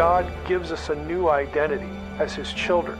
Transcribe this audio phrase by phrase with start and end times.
[0.00, 2.98] God gives us a new identity as His children.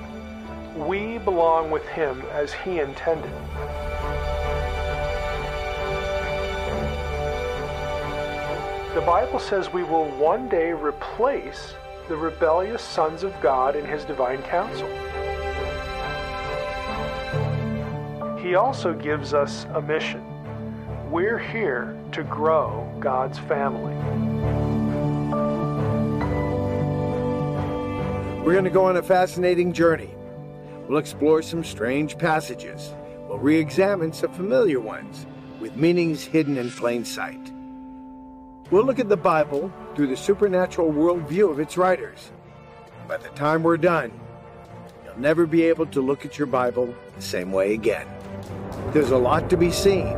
[0.87, 3.33] We belong with Him as He intended.
[8.95, 11.73] The Bible says we will one day replace
[12.07, 14.87] the rebellious sons of God in His divine council.
[18.43, 20.23] He also gives us a mission.
[21.11, 24.30] We're here to grow God's family.
[28.51, 30.11] We're going to go on a fascinating journey.
[30.89, 32.93] We'll explore some strange passages.
[33.29, 35.25] We'll re examine some familiar ones
[35.61, 37.53] with meanings hidden in plain sight.
[38.73, 42.33] We'll look at the Bible through the supernatural worldview of its writers.
[43.07, 44.11] By the time we're done,
[45.05, 48.09] you'll never be able to look at your Bible the same way again.
[48.93, 50.09] There's a lot to be seen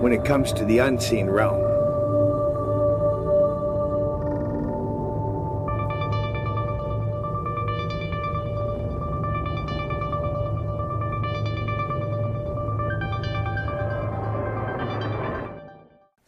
[0.00, 1.65] when it comes to the unseen realm.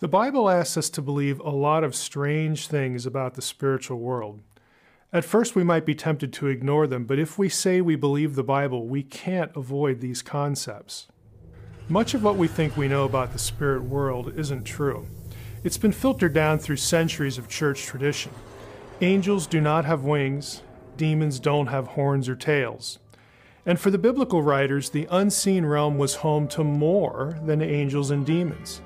[0.08, 4.40] The Bible asks us to believe a lot of strange things about the spiritual world.
[5.12, 8.34] At first, we might be tempted to ignore them, but if we say we believe
[8.34, 11.08] the Bible, we can't avoid these concepts.
[11.90, 15.06] Much of what we think we know about the spirit world isn't true.
[15.62, 18.32] It's been filtered down through centuries of church tradition.
[19.02, 20.62] Angels do not have wings,
[20.96, 22.98] demons don't have horns or tails.
[23.66, 28.24] And for the biblical writers, the unseen realm was home to more than angels and
[28.24, 28.80] demons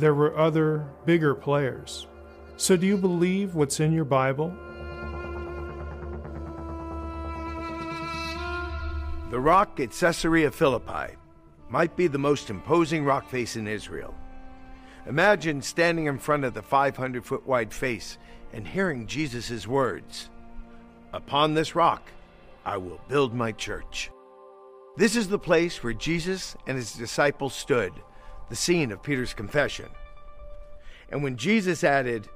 [0.00, 2.06] there were other, bigger players.
[2.56, 4.54] So, do you believe what's in your Bible?
[9.30, 11.16] The rock at Caesarea Philippi
[11.68, 14.14] might be the most imposing rock face in Israel.
[15.06, 18.18] Imagine standing in front of the 500 foot wide face
[18.52, 20.30] and hearing Jesus' words
[21.12, 22.10] Upon this rock
[22.64, 24.10] I will build my church.
[24.96, 27.92] This is the place where Jesus and his disciples stood
[28.50, 29.88] the scene of Peter's confession.
[31.10, 32.28] And when Jesus added,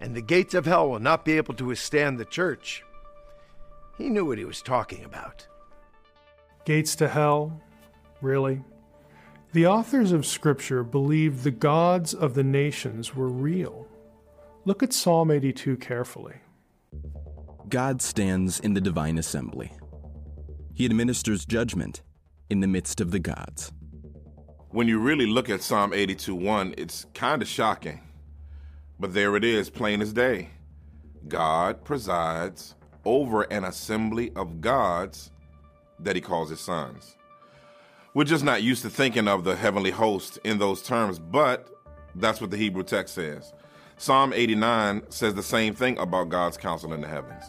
[0.00, 2.84] and the gates of hell will not be able to withstand the church,
[3.98, 5.46] he knew what he was talking about.
[6.64, 7.60] Gates to hell?
[8.20, 8.62] Really?
[9.52, 13.86] The authors of Scripture believed the gods of the nations were real.
[14.64, 16.36] Look at Psalm 82 carefully.
[17.68, 19.72] God stands in the divine assembly.
[20.74, 22.02] He administers judgment
[22.48, 23.72] in the midst of the gods
[24.72, 28.00] when you really look at Psalm 82 1, it's kind of shocking.
[28.98, 30.48] But there it is, plain as day.
[31.28, 32.74] God presides
[33.04, 35.30] over an assembly of gods
[35.98, 37.16] that he calls his sons.
[38.14, 41.68] We're just not used to thinking of the heavenly host in those terms, but
[42.14, 43.52] that's what the Hebrew text says.
[43.98, 47.44] Psalm 89 says the same thing about God's council in the heavens.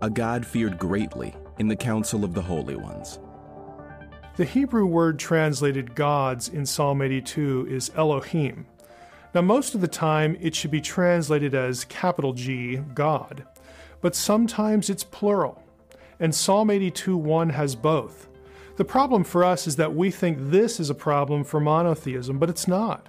[0.00, 3.18] A God feared greatly in the council of the holy ones.
[4.38, 8.66] The Hebrew word translated gods in Psalm 82 is Elohim.
[9.34, 13.44] Now, most of the time, it should be translated as capital G, God,
[14.00, 15.60] but sometimes it's plural,
[16.20, 18.28] and Psalm 82 1 has both.
[18.76, 22.48] The problem for us is that we think this is a problem for monotheism, but
[22.48, 23.08] it's not.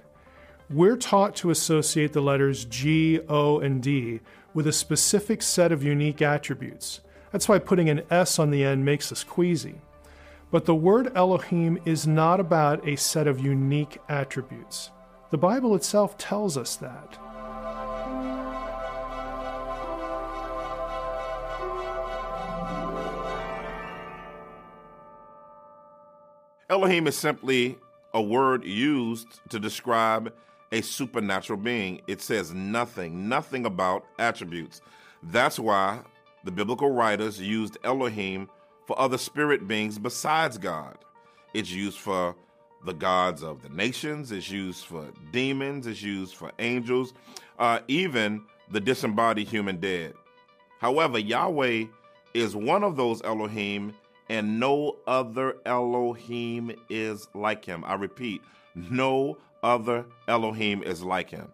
[0.68, 4.18] We're taught to associate the letters G, O, and D
[4.52, 7.02] with a specific set of unique attributes.
[7.30, 9.80] That's why putting an S on the end makes us queasy.
[10.50, 14.90] But the word Elohim is not about a set of unique attributes.
[15.30, 17.18] The Bible itself tells us that.
[26.68, 27.78] Elohim is simply
[28.12, 30.32] a word used to describe
[30.72, 32.00] a supernatural being.
[32.08, 34.80] It says nothing, nothing about attributes.
[35.22, 36.00] That's why
[36.44, 38.48] the biblical writers used Elohim
[38.90, 40.98] for other spirit beings besides God.
[41.54, 42.34] It's used for
[42.84, 47.14] the gods of the nations, it's used for demons, it's used for angels,
[47.60, 50.14] uh, even the disembodied human dead.
[50.80, 51.84] However, Yahweh
[52.34, 53.94] is one of those Elohim,
[54.28, 57.84] and no other Elohim is like him.
[57.84, 58.42] I repeat,
[58.74, 61.46] no other Elohim is like him.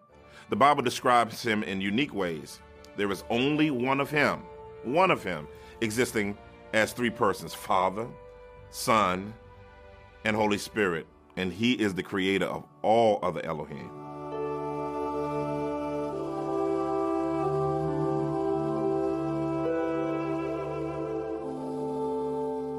[0.49, 2.61] The Bible describes him in unique ways.
[2.95, 4.39] There is only one of him,
[4.83, 5.47] one of him,
[5.81, 6.35] existing
[6.77, 8.07] as three persons Father,
[8.69, 9.33] Son,
[10.23, 11.07] and Holy Spirit.
[11.35, 13.89] And He is the creator of all other Elohim.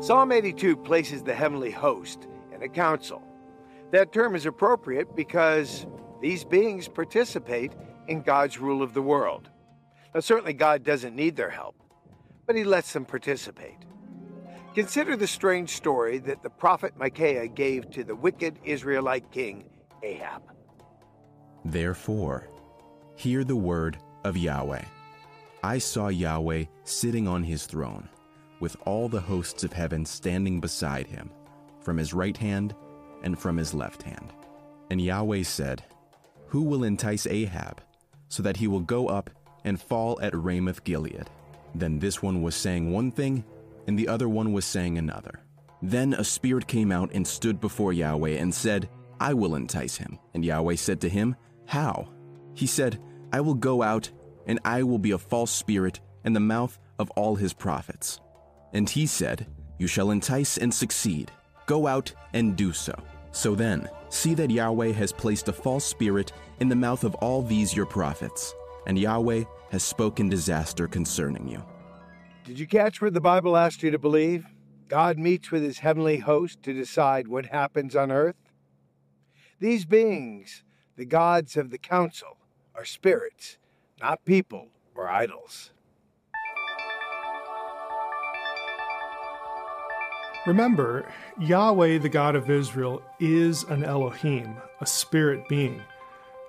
[0.02, 3.22] Psalm 82 places the heavenly host in a council.
[3.90, 5.86] That term is appropriate because
[6.22, 7.72] these beings participate
[8.06, 9.50] in God's rule of the world.
[10.14, 11.82] Now, certainly God doesn't need their help,
[12.48, 13.76] but he lets them participate.
[14.74, 19.68] Consider the strange story that the prophet Micaiah gave to the wicked Israelite king
[20.02, 20.42] Ahab.
[21.64, 22.48] Therefore,
[23.16, 24.84] hear the word of Yahweh.
[25.62, 28.08] I saw Yahweh sitting on his throne,
[28.60, 31.30] with all the hosts of heaven standing beside him,
[31.80, 32.74] from his right hand
[33.22, 34.32] and from his left hand.
[34.90, 35.84] And Yahweh said,
[36.46, 37.82] Who will entice Ahab,
[38.28, 39.28] so that he will go up
[39.64, 41.28] and fall at Ramoth Gilead?
[41.74, 43.44] Then this one was saying one thing,
[43.86, 45.40] and the other one was saying another.
[45.82, 48.88] Then a spirit came out and stood before Yahweh and said,
[49.20, 50.18] I will entice him.
[50.34, 51.36] And Yahweh said to him,
[51.66, 52.08] How?
[52.54, 53.00] He said,
[53.32, 54.10] I will go out,
[54.46, 58.20] and I will be a false spirit in the mouth of all his prophets.
[58.72, 59.46] And he said,
[59.78, 61.30] You shall entice and succeed.
[61.66, 62.94] Go out and do so.
[63.30, 67.42] So then, see that Yahweh has placed a false spirit in the mouth of all
[67.42, 68.54] these your prophets,
[68.86, 71.64] and Yahweh has spoken disaster concerning you.
[72.44, 74.46] Did you catch what the Bible asked you to believe?
[74.88, 78.36] God meets with his heavenly host to decide what happens on earth?
[79.60, 80.62] These beings,
[80.96, 82.38] the gods of the council,
[82.74, 83.58] are spirits,
[84.00, 85.72] not people or idols.
[90.46, 91.06] Remember,
[91.38, 95.82] Yahweh, the God of Israel, is an Elohim, a spirit being.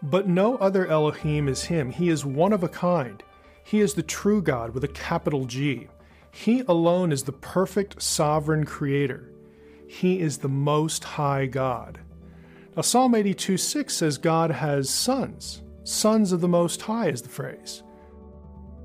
[0.01, 1.91] But no other Elohim is him.
[1.91, 3.21] He is one of a kind.
[3.63, 5.87] He is the true God with a capital G.
[6.31, 9.31] He alone is the perfect sovereign creator.
[9.87, 11.99] He is the most high God.
[12.75, 15.63] Now, Psalm 82 6 says God has sons.
[15.83, 17.83] Sons of the Most High is the phrase.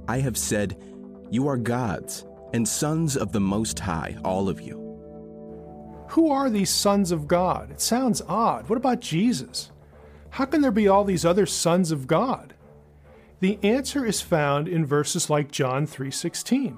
[0.09, 0.83] I have said,
[1.31, 2.25] You are gods,
[2.55, 4.81] and sons of the Most High, all of you.
[6.09, 7.71] Who are these sons of God?
[7.71, 8.69] It sounds odd.
[8.69, 9.71] What about Jesus?
[10.35, 12.55] How can there be all these other sons of God?
[13.39, 16.77] The answer is found in verses like John 3:16,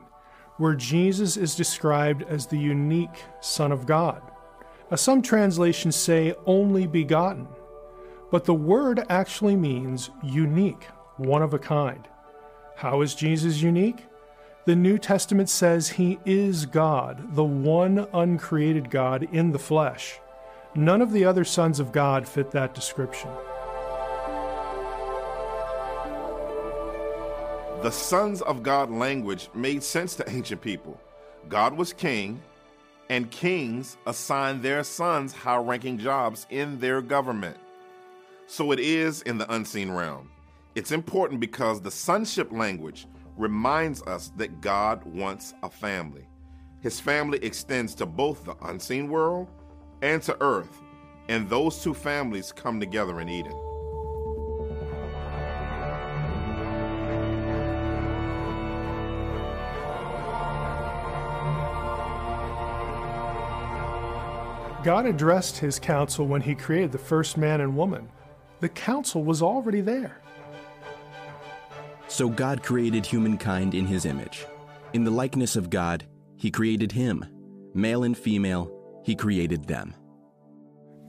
[0.58, 4.20] where Jesus is described as the unique son of God.
[4.94, 7.49] Some translations say only begotten,
[8.31, 10.85] but the word actually means unique,
[11.17, 12.06] one of a kind.
[12.76, 14.05] How is Jesus unique?
[14.67, 20.20] The New Testament says he is God, the one uncreated God in the flesh.
[20.76, 23.31] None of the other sons of God fit that description.
[27.82, 31.00] The sons of God language made sense to ancient people.
[31.49, 32.43] God was king,
[33.08, 37.56] and kings assigned their sons high ranking jobs in their government.
[38.46, 40.31] So it is in the unseen realm.
[40.75, 43.06] It's important because the sonship language
[43.38, 46.29] reminds us that God wants a family.
[46.82, 49.49] His family extends to both the unseen world
[50.02, 50.82] and to earth,
[51.28, 53.56] and those two families come together in Eden.
[64.84, 68.08] God addressed his council when he created the first man and woman.
[68.60, 70.22] The council was already there.
[72.06, 74.46] So God created humankind in his image.
[74.93, 77.24] In the likeness of God, he created him.
[77.74, 78.70] Male and female,
[79.06, 79.94] he created them.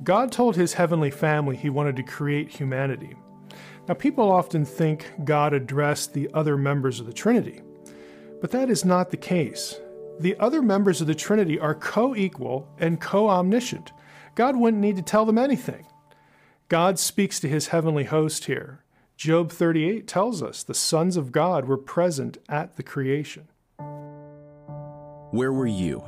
[0.03, 3.15] God told his heavenly family he wanted to create humanity.
[3.87, 7.63] Now, people often think God addressed the other members of the Trinity,
[8.39, 9.79] but that is not the case.
[10.19, 13.91] The other members of the Trinity are co equal and co omniscient.
[14.35, 15.87] God wouldn't need to tell them anything.
[16.69, 18.83] God speaks to his heavenly host here.
[19.15, 23.47] Job 38 tells us the sons of God were present at the creation.
[25.31, 26.03] Where were you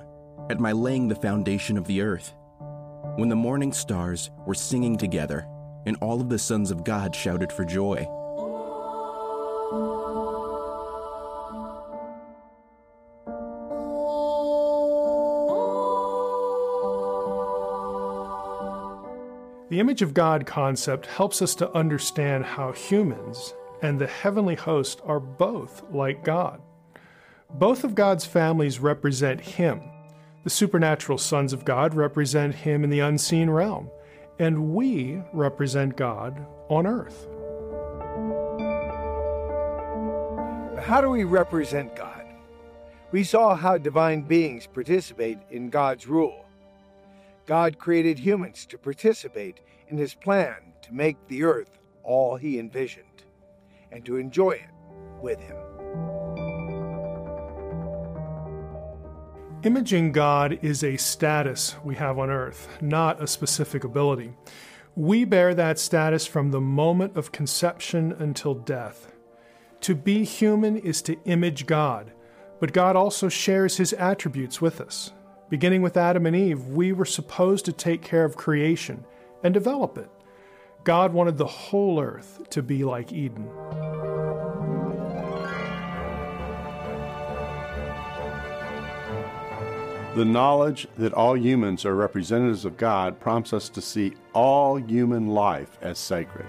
[0.49, 2.33] at my laying the foundation of the earth?
[3.15, 5.47] When the morning stars were singing together,
[5.85, 8.07] and all of the sons of God shouted for joy.
[19.69, 23.53] The image of God concept helps us to understand how humans
[23.83, 26.59] and the heavenly host are both like God.
[27.51, 29.81] Both of God's families represent Him.
[30.43, 33.89] The supernatural sons of God represent Him in the unseen realm,
[34.39, 37.27] and we represent God on earth.
[40.85, 42.25] How do we represent God?
[43.11, 46.45] We saw how divine beings participate in God's rule.
[47.45, 53.23] God created humans to participate in his plan to make the earth all he envisioned
[53.91, 54.69] and to enjoy it
[55.21, 55.57] with him.
[59.63, 64.31] Imaging God is a status we have on earth, not a specific ability.
[64.95, 69.11] We bear that status from the moment of conception until death.
[69.81, 72.13] To be human is to image God,
[72.61, 75.11] but God also shares his attributes with us.
[75.49, 79.03] Beginning with Adam and Eve, we were supposed to take care of creation
[79.43, 80.09] and develop it.
[80.85, 83.49] God wanted the whole earth to be like Eden.
[90.19, 95.27] The knowledge that all humans are representatives of God prompts us to see all human
[95.27, 96.45] life as sacred.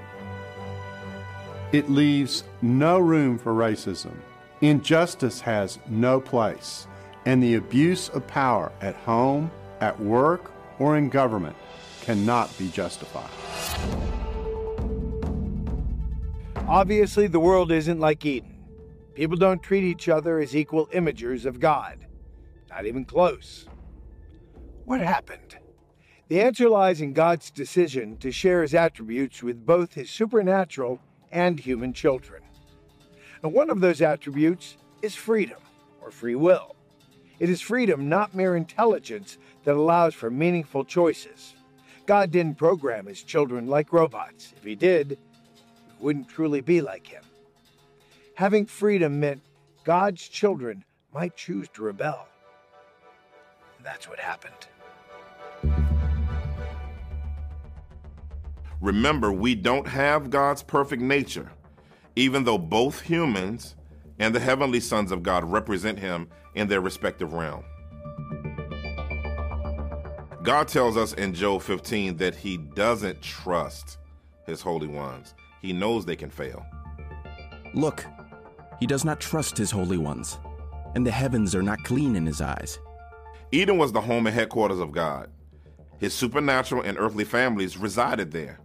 [1.70, 4.16] It leaves no room for racism.
[4.60, 6.88] Injustice has no place,
[7.26, 10.50] and the abuse of power at home, at work,
[10.80, 11.54] or in government
[12.00, 13.30] cannot be justified.
[16.66, 18.66] Obviously, the world isn't like Eden.
[19.14, 22.04] People don't treat each other as equal imagers of God.
[22.70, 23.66] Not even close.
[24.84, 25.56] What happened?
[26.28, 31.00] The answer lies in God's decision to share his attributes with both his supernatural
[31.32, 32.42] and human children.
[33.42, 35.58] And one of those attributes is freedom,
[36.00, 36.76] or free will.
[37.40, 41.54] It is freedom, not mere intelligence, that allows for meaningful choices.
[42.06, 44.52] God didn't program his children like robots.
[44.56, 45.18] If he did,
[45.98, 47.22] we wouldn't truly be like him.
[48.34, 49.42] Having freedom meant
[49.84, 52.26] God's children might choose to rebel.
[53.82, 54.54] That's what happened.
[58.80, 61.52] Remember, we don't have God's perfect nature,
[62.16, 63.76] even though both humans
[64.18, 67.64] and the heavenly sons of God represent him in their respective realm.
[70.42, 73.98] God tells us in Job 15 that he doesn't trust
[74.46, 75.34] his holy ones.
[75.60, 76.64] He knows they can fail.
[77.74, 78.06] Look,
[78.78, 80.38] he does not trust his holy ones,
[80.94, 82.78] and the heavens are not clean in his eyes.
[83.52, 85.28] Eden was the home and headquarters of God.
[85.98, 88.60] His supernatural and earthly families resided there.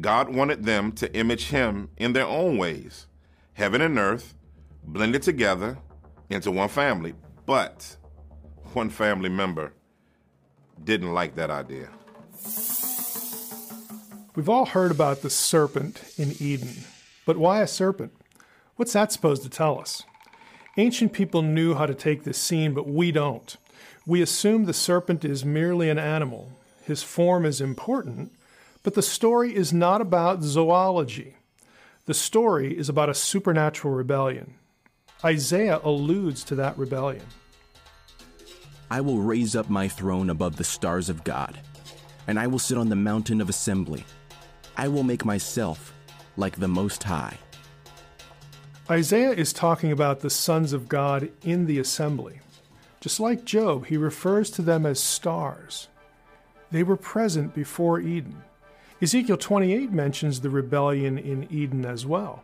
[0.00, 3.06] God wanted them to image him in their own ways.
[3.54, 4.34] Heaven and earth
[4.84, 5.78] blended together
[6.30, 7.96] into one family, but
[8.72, 9.72] one family member
[10.82, 11.88] didn't like that idea.
[14.34, 16.84] We've all heard about the serpent in Eden,
[17.24, 18.12] but why a serpent?
[18.76, 20.02] What's that supposed to tell us?
[20.76, 23.56] Ancient people knew how to take this scene, but we don't.
[24.06, 26.52] We assume the serpent is merely an animal.
[26.82, 28.32] His form is important,
[28.82, 31.36] but the story is not about zoology.
[32.04, 34.54] The story is about a supernatural rebellion.
[35.24, 37.24] Isaiah alludes to that rebellion.
[38.90, 41.58] I will raise up my throne above the stars of God,
[42.26, 44.04] and I will sit on the mountain of assembly.
[44.76, 45.94] I will make myself
[46.36, 47.38] like the Most High.
[48.90, 52.40] Isaiah is talking about the sons of God in the assembly.
[53.04, 55.88] Just like Job, he refers to them as stars.
[56.70, 58.42] They were present before Eden.
[59.02, 62.42] Ezekiel 28 mentions the rebellion in Eden as well.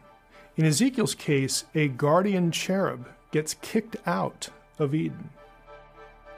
[0.58, 5.30] In Ezekiel's case, a guardian cherub gets kicked out of Eden.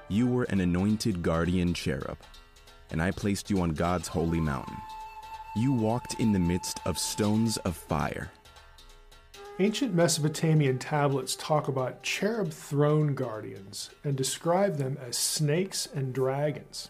[0.06, 2.18] You were an anointed guardian cherub,
[2.92, 4.76] and I placed you on God's holy mountain.
[5.56, 8.30] You walked in the midst of stones of fire.
[9.58, 16.88] Ancient Mesopotamian tablets talk about cherub throne guardians and describe them as snakes and dragons.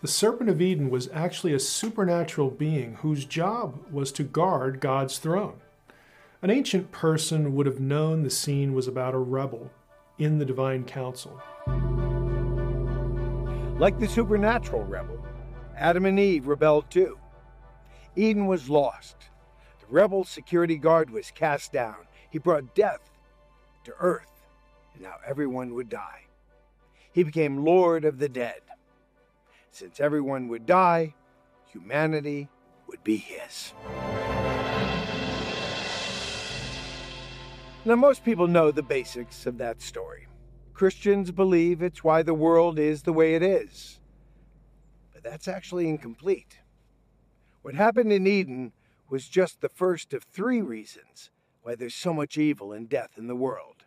[0.00, 5.18] The Serpent of Eden was actually a supernatural being whose job was to guard God's
[5.18, 5.60] throne.
[6.40, 9.68] An ancient person would have known the scene was about a rebel
[10.18, 11.42] in the divine council.
[13.80, 15.26] Like the supernatural rebel,
[15.76, 17.18] Adam and Eve rebelled too.
[18.14, 19.16] Eden was lost
[19.92, 21.96] rebel security guard was cast down.
[22.30, 23.10] He brought death
[23.84, 24.42] to earth,
[24.94, 26.22] and now everyone would die.
[27.12, 28.60] He became Lord of the dead.
[29.70, 31.14] Since everyone would die,
[31.66, 32.48] humanity
[32.86, 33.74] would be his.
[37.84, 40.26] Now, most people know the basics of that story.
[40.72, 43.98] Christians believe it's why the world is the way it is.
[45.12, 46.58] But that's actually incomplete.
[47.62, 48.72] What happened in Eden
[49.12, 51.28] was just the first of three reasons
[51.60, 53.84] why there's so much evil and death in the world.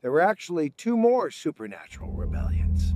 [0.00, 2.94] There were actually two more supernatural rebellions.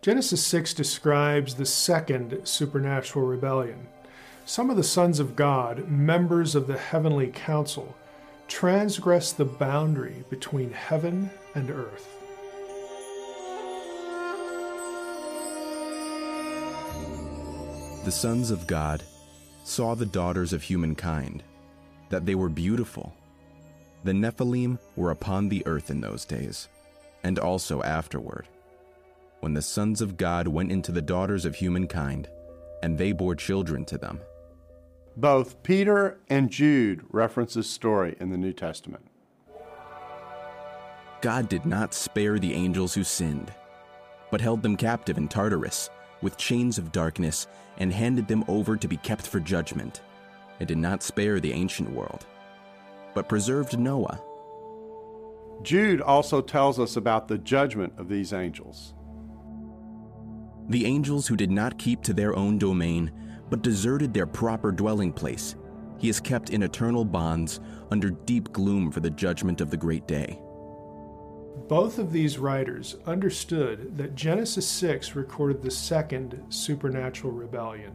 [0.00, 3.88] Genesis 6 describes the second supernatural rebellion.
[4.48, 7.94] Some of the sons of God, members of the heavenly council,
[8.48, 12.08] transgress the boundary between heaven and earth.
[18.06, 19.02] The sons of God
[19.64, 21.42] saw the daughters of humankind,
[22.08, 23.12] that they were beautiful,
[24.02, 26.68] The Nephilim were upon the earth in those days,
[27.22, 28.48] and also afterward,
[29.40, 32.30] when the sons of God went into the daughters of humankind,
[32.82, 34.18] and they bore children to them.
[35.18, 39.04] Both Peter and Jude reference this story in the New Testament.
[41.22, 43.52] God did not spare the angels who sinned,
[44.30, 45.90] but held them captive in Tartarus
[46.22, 47.48] with chains of darkness
[47.78, 50.02] and handed them over to be kept for judgment.
[50.60, 52.24] It did not spare the ancient world,
[53.12, 54.22] but preserved Noah.
[55.62, 58.94] Jude also tells us about the judgment of these angels.
[60.68, 63.10] The angels who did not keep to their own domain,
[63.50, 65.56] but deserted their proper dwelling place,
[65.98, 70.06] he is kept in eternal bonds under deep gloom for the judgment of the great
[70.06, 70.38] day.
[71.66, 77.92] Both of these writers understood that Genesis 6 recorded the second supernatural rebellion.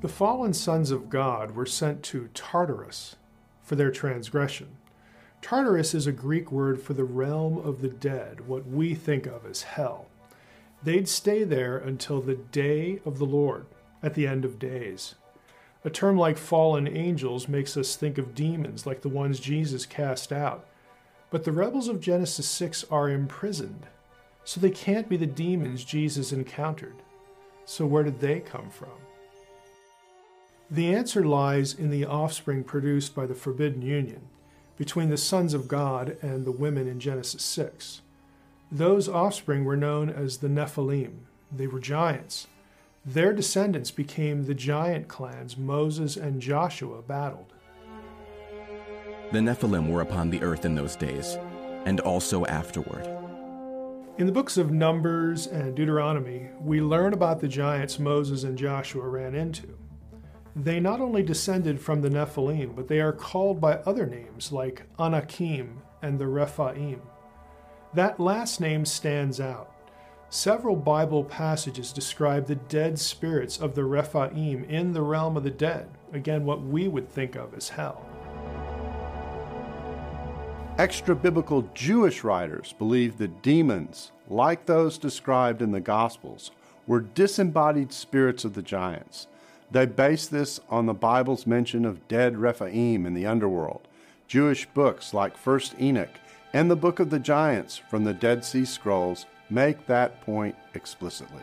[0.00, 3.16] The fallen sons of God were sent to Tartarus
[3.62, 4.76] for their transgression.
[5.42, 9.44] Tartarus is a Greek word for the realm of the dead, what we think of
[9.46, 10.06] as hell.
[10.82, 13.66] They'd stay there until the day of the Lord,
[14.02, 15.14] at the end of days.
[15.84, 20.32] A term like fallen angels makes us think of demons like the ones Jesus cast
[20.32, 20.66] out.
[21.30, 23.86] But the rebels of Genesis 6 are imprisoned,
[24.44, 26.96] so they can't be the demons Jesus encountered.
[27.64, 28.88] So where did they come from?
[30.70, 34.22] The answer lies in the offspring produced by the forbidden union
[34.76, 38.02] between the sons of God and the women in Genesis 6.
[38.72, 41.24] Those offspring were known as the Nephilim.
[41.50, 42.46] They were giants.
[43.04, 47.54] Their descendants became the giant clans Moses and Joshua battled.
[49.32, 51.38] The Nephilim were upon the earth in those days,
[51.86, 53.08] and also afterward.
[54.18, 59.08] In the books of Numbers and Deuteronomy, we learn about the giants Moses and Joshua
[59.08, 59.68] ran into.
[60.54, 64.82] They not only descended from the Nephilim, but they are called by other names like
[64.98, 67.00] Anakim and the Rephaim.
[67.94, 69.69] That last name stands out.
[70.32, 75.50] Several Bible passages describe the dead spirits of the Rephaim in the realm of the
[75.50, 78.06] dead, again, what we would think of as hell.
[80.78, 86.52] Extra biblical Jewish writers believe that demons, like those described in the Gospels,
[86.86, 89.26] were disembodied spirits of the giants.
[89.72, 93.88] They base this on the Bible's mention of dead Rephaim in the underworld,
[94.28, 96.20] Jewish books like 1st Enoch,
[96.52, 101.42] and the Book of the Giants from the Dead Sea Scrolls make that point explicitly.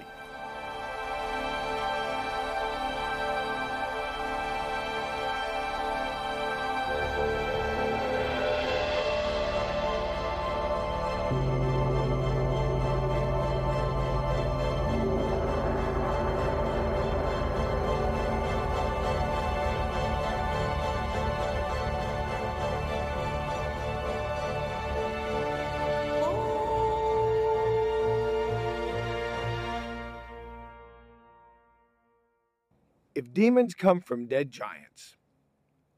[33.38, 35.16] Demons come from dead giants,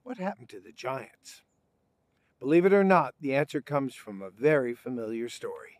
[0.03, 1.43] what happened to the giants?
[2.37, 5.79] Believe it or not, the answer comes from a very familiar story.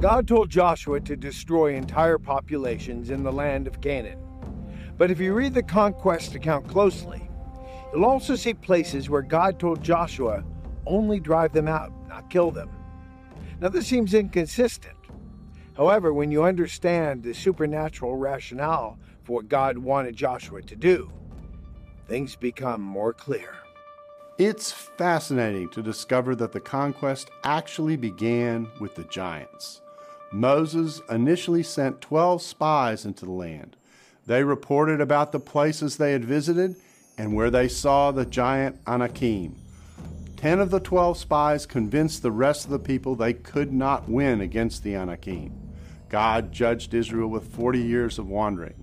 [0.00, 4.18] God told Joshua to destroy entire populations in the land of Canaan.
[4.98, 7.30] But if you read the conquest account closely,
[7.92, 10.42] you'll also see places where God told Joshua
[10.88, 12.70] only drive them out, not kill them.
[13.60, 14.96] Now, this seems inconsistent.
[15.76, 21.10] However, when you understand the supernatural rationale for what God wanted Joshua to do,
[22.08, 23.54] things become more clear.
[24.38, 29.80] It's fascinating to discover that the conquest actually began with the giants.
[30.32, 33.76] Moses initially sent 12 spies into the land.
[34.26, 36.76] They reported about the places they had visited
[37.18, 39.56] and where they saw the giant Anakim.
[40.36, 44.40] Ten of the 12 spies convinced the rest of the people they could not win
[44.40, 45.61] against the Anakim.
[46.12, 48.74] God judged Israel with 40 years of wandering.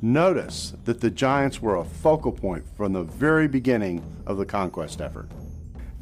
[0.00, 5.00] Notice that the giants were a focal point from the very beginning of the conquest
[5.00, 5.28] effort.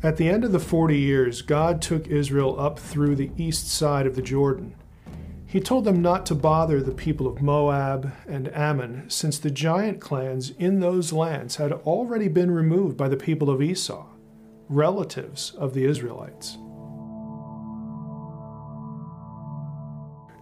[0.03, 4.07] At the end of the 40 years, God took Israel up through the east side
[4.07, 4.75] of the Jordan.
[5.47, 9.99] He told them not to bother the people of Moab and Ammon, since the giant
[9.99, 14.05] clans in those lands had already been removed by the people of Esau,
[14.69, 16.59] relatives of the Israelites.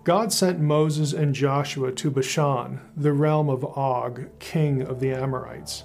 [0.05, 5.83] God sent Moses and Joshua to Bashan, the realm of Og, king of the Amorites.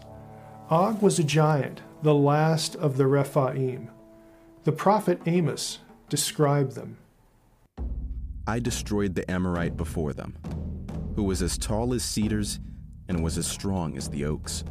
[0.70, 3.90] Og was a giant, the last of the Rephaim.
[4.66, 5.80] The prophet Amos
[6.10, 6.98] described them.
[8.46, 10.36] I destroyed the Amorite before them,
[11.16, 12.60] who was as tall as cedars
[13.08, 14.66] and was as strong as the oaks.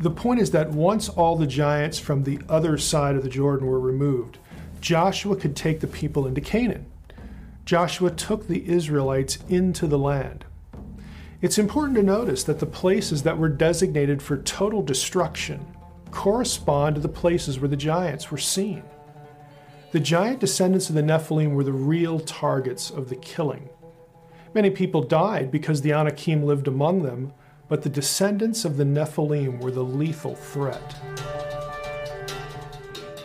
[0.00, 3.66] The point is that once all the giants from the other side of the Jordan
[3.66, 4.38] were removed,
[4.80, 6.86] Joshua could take the people into Canaan.
[7.68, 10.46] Joshua took the Israelites into the land.
[11.42, 15.66] It's important to notice that the places that were designated for total destruction
[16.10, 18.82] correspond to the places where the giants were seen.
[19.92, 23.68] The giant descendants of the Nephilim were the real targets of the killing.
[24.54, 27.34] Many people died because the Anakim lived among them,
[27.68, 30.96] but the descendants of the Nephilim were the lethal threat.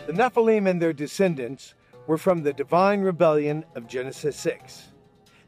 [0.06, 1.72] The Nephilim and their descendants
[2.06, 4.88] were from the divine rebellion of Genesis 6.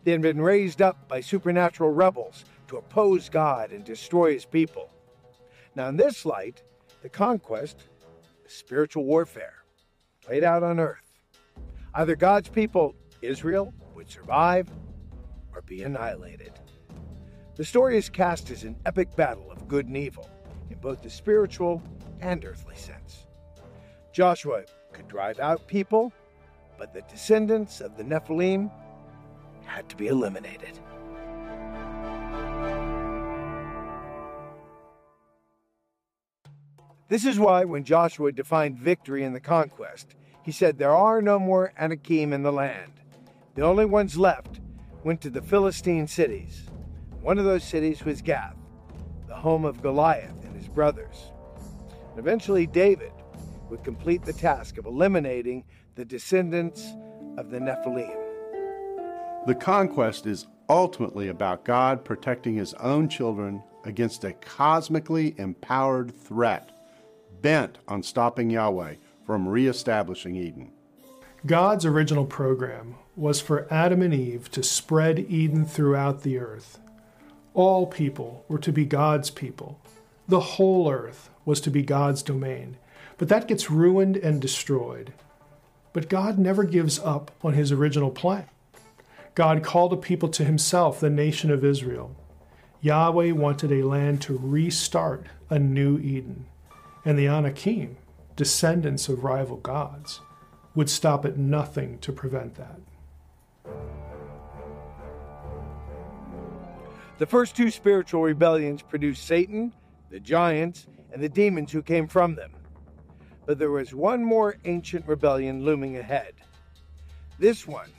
[0.05, 4.91] They had been raised up by supernatural rebels to oppose God and destroy his people.
[5.75, 6.63] Now, in this light,
[7.03, 7.89] the conquest
[8.45, 9.65] is spiritual warfare
[10.23, 11.13] played out on earth.
[11.95, 14.69] Either God's people, Israel, would survive
[15.55, 16.53] or be annihilated.
[17.55, 20.29] The story is cast as an epic battle of good and evil
[20.69, 21.83] in both the spiritual
[22.21, 23.27] and earthly sense.
[24.13, 26.13] Joshua could drive out people,
[26.79, 28.71] but the descendants of the Nephilim
[29.65, 30.79] had to be eliminated.
[37.09, 41.39] This is why, when Joshua defined victory in the conquest, he said, There are no
[41.39, 42.93] more Anakim in the land.
[43.55, 44.61] The only ones left
[45.05, 46.67] went to the Philistine cities.
[47.23, 48.57] One of those cities was Gath,
[49.29, 51.33] the home of Goliath and his brothers.
[52.11, 53.13] And eventually, David
[53.71, 55.65] would complete the task of eliminating
[55.97, 56.93] the descendants
[57.39, 58.15] of the Nephilim.
[59.47, 66.71] The conquest is ultimately about God protecting his own children against a cosmically empowered threat
[67.41, 70.71] bent on stopping Yahweh from reestablishing Eden.
[71.47, 76.79] God's original program was for Adam and Eve to spread Eden throughout the earth.
[77.55, 79.81] All people were to be God's people.
[80.29, 82.77] The whole earth was to be God's domain.
[83.17, 85.15] But that gets ruined and destroyed.
[85.97, 88.45] But God never gives up on his original plan.
[89.35, 92.15] God called a people to himself, the nation of Israel.
[92.83, 96.45] Yahweh wanted a land to restart a new Eden
[97.07, 97.97] and the Anakim,
[98.37, 100.21] descendants of rival gods,
[100.75, 102.79] would stop at nothing to prevent that.
[107.17, 109.73] The first two spiritual rebellions produced Satan,
[110.11, 112.53] the giants, and the demons who came from them.
[113.47, 116.35] But there was one more ancient rebellion looming ahead.
[117.39, 117.91] This one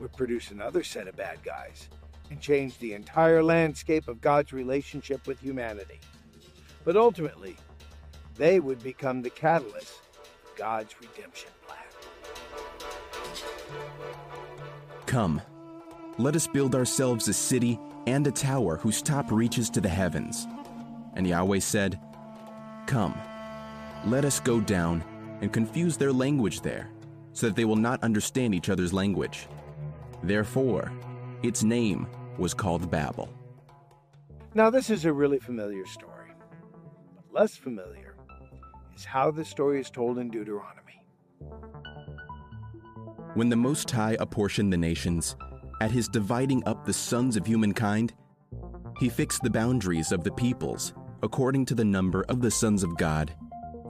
[0.00, 1.88] would produce another set of bad guys
[2.30, 6.00] and change the entire landscape of God's relationship with humanity.
[6.84, 7.56] But ultimately,
[8.36, 10.00] they would become the catalyst
[10.44, 11.78] of God's redemption plan.
[15.06, 15.40] Come,
[16.18, 20.46] let us build ourselves a city and a tower whose top reaches to the heavens.
[21.14, 22.00] And Yahweh said,
[22.86, 23.18] Come,
[24.06, 25.04] let us go down
[25.40, 26.88] and confuse their language there,
[27.32, 29.48] so that they will not understand each other's language.
[30.22, 30.92] Therefore,
[31.42, 32.06] its name
[32.38, 33.28] was called Babel.
[34.54, 36.30] Now, this is a really familiar story,
[37.14, 38.16] but less familiar
[38.96, 41.02] is how the story is told in Deuteronomy.
[43.34, 45.36] When the Most High apportioned the nations,
[45.82, 48.14] at his dividing up the sons of humankind,
[48.98, 52.96] he fixed the boundaries of the peoples according to the number of the sons of
[52.96, 53.34] God.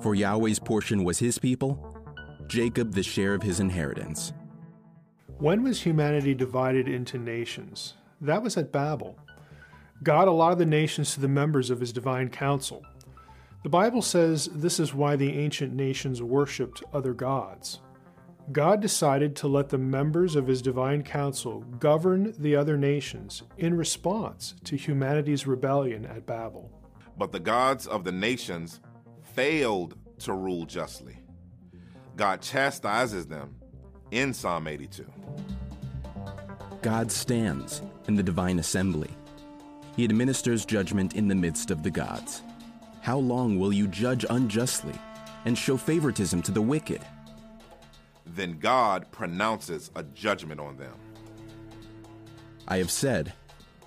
[0.01, 1.97] For Yahweh's portion was his people,
[2.47, 4.33] Jacob the share of his inheritance.
[5.39, 7.95] When was humanity divided into nations?
[8.21, 9.19] That was at Babel.
[10.03, 12.85] God allotted the nations to the members of his divine council.
[13.63, 17.81] The Bible says this is why the ancient nations worshipped other gods.
[18.53, 23.77] God decided to let the members of his divine council govern the other nations in
[23.77, 26.71] response to humanity's rebellion at Babel.
[27.19, 28.81] But the gods of the nations
[29.37, 31.19] failed to rule justly.
[32.17, 33.55] God chastises them
[34.11, 35.05] in Psalm 82.
[36.81, 39.11] God stands in the divine assembly.
[39.95, 42.43] He administers judgment in the midst of the gods.
[43.03, 44.95] How long will you judge unjustly
[45.45, 47.03] and show favoritism to the wicked?
[48.25, 50.95] Then God pronounces a judgment on them.
[52.67, 53.35] I have said,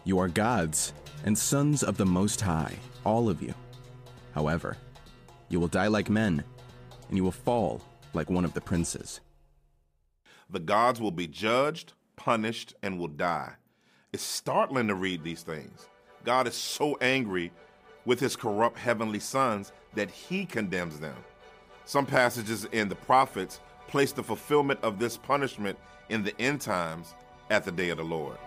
[0.03, 0.93] You are gods
[1.25, 3.55] and sons of the Most High, all of you.
[4.33, 4.77] However,
[5.49, 6.43] you will die like men,
[7.07, 7.81] and you will fall
[8.13, 9.19] like one of the princes.
[10.49, 13.53] The gods will be judged, punished, and will die.
[14.13, 15.87] It's startling to read these things.
[16.23, 17.51] God is so angry
[18.05, 21.15] with his corrupt heavenly sons that he condemns them.
[21.85, 25.77] Some passages in the prophets place the fulfillment of this punishment
[26.09, 27.13] in the end times
[27.49, 28.37] at the day of the Lord.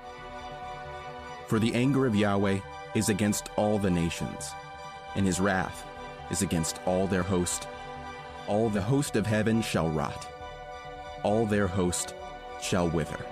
[1.49, 2.61] For the anger of Yahweh
[2.95, 4.53] is against all the nations,
[5.15, 5.85] and his wrath
[6.33, 7.69] is against all their host.
[8.49, 10.27] All the host of heaven shall rot,
[11.23, 12.15] all their host
[12.61, 13.25] shall wither.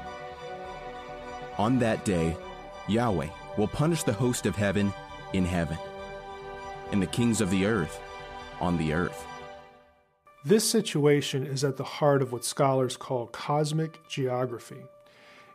[1.59, 2.37] On that day,
[2.87, 4.93] Yahweh will punish the host of heaven
[5.33, 5.79] in heaven,
[6.93, 8.01] and the kings of the earth
[8.61, 9.27] on the earth.
[10.45, 14.83] This situation is at the heart of what scholars call cosmic geography.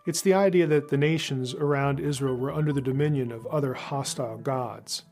[0.06, 4.38] It's the idea that the nations around Israel were under the dominion of other hostile
[4.38, 5.04] gods.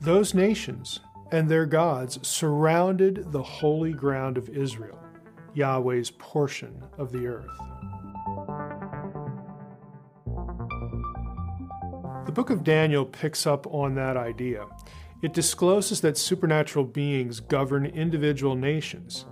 [0.00, 0.98] Those nations
[1.32, 4.98] and their gods surrounded the holy ground of Israel,
[5.54, 7.46] Yahweh's portion of the earth.
[12.26, 14.66] The book of Daniel picks up on that idea.
[15.22, 19.26] It discloses that supernatural beings govern individual nations.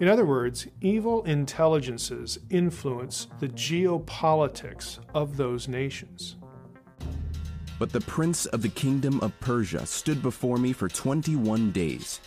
[0.00, 6.36] In other words, evil intelligences influence the geopolitics of those nations.
[7.82, 12.20] But the prince of the kingdom of Persia stood before me for 21 days.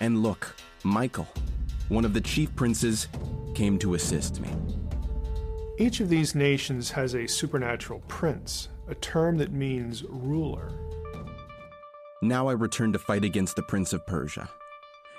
[0.00, 1.28] And look, Michael,
[1.88, 3.06] one of the chief princes,
[3.54, 4.50] came to assist me.
[5.78, 10.72] Each of these nations has a supernatural prince, a term that means ruler.
[12.20, 14.50] Now I return to fight against the prince of Persia.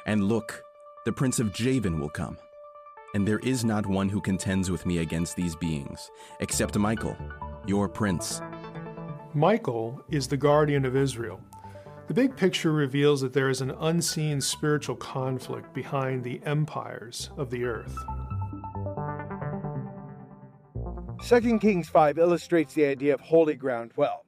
[0.06, 0.66] And look,
[1.06, 2.38] the prince of Javan will come.
[3.14, 7.16] And there is not one who contends with me against these beings, except Michael,
[7.66, 8.42] your prince.
[9.38, 11.40] Michael is the guardian of Israel.
[12.08, 17.52] The big picture reveals that there is an unseen spiritual conflict behind the empires of
[17.52, 17.96] the earth.
[21.24, 24.26] 2 Kings 5 illustrates the idea of holy ground well.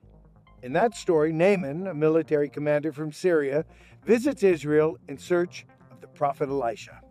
[0.62, 3.66] In that story, Naaman, a military commander from Syria,
[4.06, 7.02] visits Israel in search of the prophet Elisha.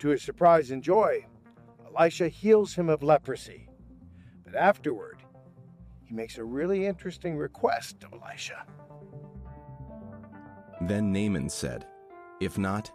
[0.00, 1.26] To his surprise and joy,
[1.94, 3.68] Elisha heals him of leprosy.
[4.44, 5.19] But afterward,
[6.10, 8.66] he makes a really interesting request of Elisha.
[10.80, 11.86] Then Naaman said,
[12.40, 12.90] If not,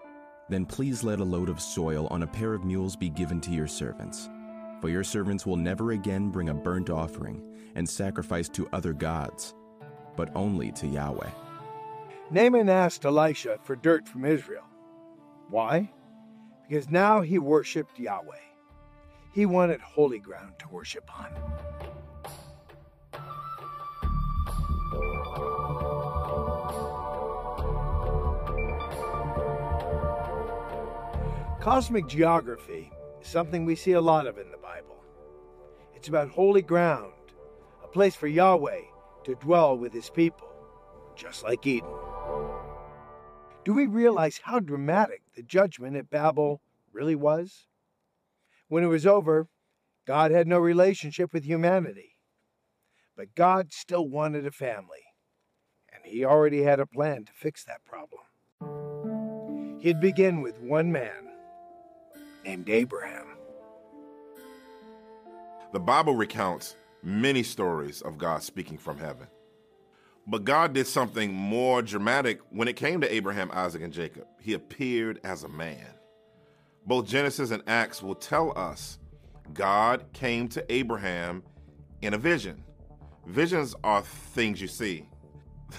[0.49, 3.51] then please let a load of soil on a pair of mules be given to
[3.51, 4.30] your servants.
[4.82, 7.41] For your servants will never again bring a burnt offering
[7.75, 9.56] and sacrifice to other gods,
[10.17, 11.32] but only to Yahweh.
[12.32, 14.65] Naaman asked Elisha for dirt from Israel.
[15.49, 15.89] Why?
[16.67, 18.36] Because now he worshiped Yahweh.
[19.34, 21.32] He wanted holy ground to worship on.
[31.65, 34.97] Cosmic geography is something we see a lot of in the Bible.
[35.95, 37.12] It's about holy ground,
[37.84, 38.82] a place for Yahweh
[39.23, 40.47] to dwell with his people,
[41.15, 41.89] just like Eden.
[43.63, 46.62] Do we realize how dramatic the judgment at Babel
[46.93, 47.65] really was?
[48.67, 49.47] When it was over,
[50.06, 52.19] God had no relationship with humanity.
[53.17, 55.01] But God still wanted a family,
[55.91, 58.21] and He already had a plan to fix that problem.
[59.82, 61.25] He'd begin with one man
[62.45, 63.25] named Abraham.
[65.73, 69.27] The Bible recounts many stories of God speaking from heaven.
[70.27, 74.25] But God did something more dramatic when it came to Abraham, Isaac, and Jacob.
[74.41, 75.86] He appeared as a man.
[76.86, 78.99] Both Genesis and Acts will tell us
[79.53, 81.43] God came to Abraham
[82.01, 82.63] in a vision.
[83.27, 85.08] Visions are things you see.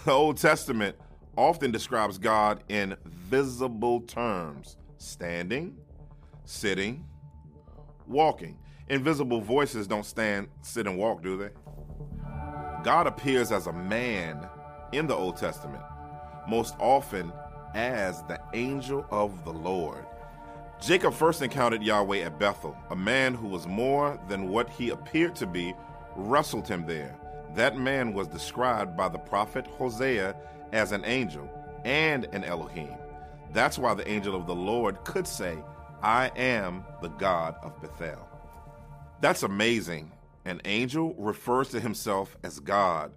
[0.05, 0.97] The Old Testament
[1.37, 5.77] often describes God in visible terms standing,
[6.47, 7.05] sitting,
[8.07, 8.57] walking.
[8.89, 11.51] Invisible voices don't stand, sit, and walk, do they?
[12.85, 14.49] God appears as a man
[14.93, 15.83] in the Old Testament,
[16.49, 17.33] most often
[17.75, 20.07] as the angel of the Lord.
[20.81, 22.77] Jacob first encountered Yahweh at Bethel.
[22.91, 25.75] A man who was more than what he appeared to be
[26.15, 27.19] wrestled him there.
[27.55, 30.37] That man was described by the prophet Hosea
[30.73, 31.51] as an angel
[31.85, 32.95] and an Elohim.
[33.53, 35.57] That's why the angel of the Lord could say,
[36.03, 38.29] I am the God of Bethel.
[39.21, 40.13] That's amazing.
[40.45, 43.13] An angel refers to himself as God.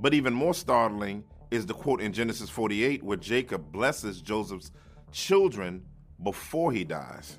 [0.00, 4.72] But even more startling is the quote in Genesis 48 where Jacob blesses Joseph's
[5.12, 5.84] children
[6.22, 7.38] before he dies.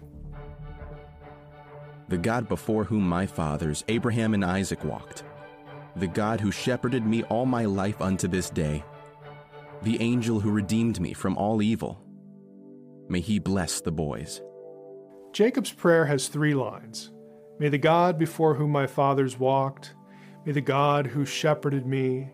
[2.08, 5.24] The God before whom my fathers, Abraham and Isaac, walked,
[5.98, 8.84] the God who shepherded me all my life unto this day,
[9.84, 12.02] the angel who redeemed me from all evil.
[13.10, 14.42] May he bless the boys.
[15.38, 17.12] Jacob's prayer has three lines
[17.60, 19.94] May the God before whom my fathers walked,
[20.44, 22.32] may the God who shepherded me.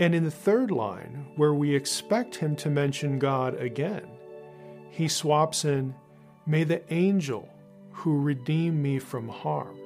[0.00, 4.08] And in the third line, where we expect him to mention God again,
[4.88, 5.94] he swaps in,
[6.46, 7.50] May the angel
[7.90, 9.76] who redeemed me from harm.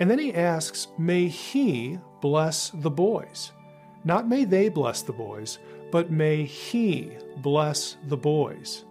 [0.00, 3.52] And then he asks, May he bless the boys.
[4.02, 5.58] Not may they bless the boys,
[5.92, 8.86] but may he bless the boys.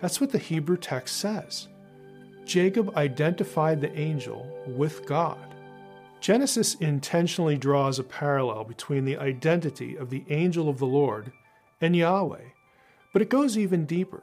[0.00, 1.66] That's what the Hebrew text says.
[2.46, 5.54] Jacob identified the angel with God.
[6.20, 11.32] Genesis intentionally draws a parallel between the identity of the angel of the Lord
[11.80, 12.44] and Yahweh,
[13.12, 14.22] but it goes even deeper.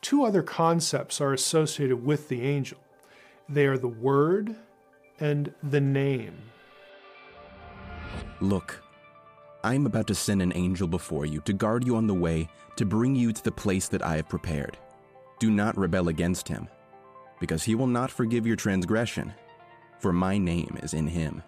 [0.00, 2.78] Two other concepts are associated with the angel
[3.48, 4.54] they are the word
[5.20, 6.36] and the name.
[8.40, 8.82] Look,
[9.62, 12.48] I am about to send an angel before you to guard you on the way
[12.76, 14.78] to bring you to the place that I have prepared.
[15.38, 16.68] Do not rebel against him,
[17.42, 19.34] because he will not forgive your transgression,
[19.98, 21.42] for my name is in him.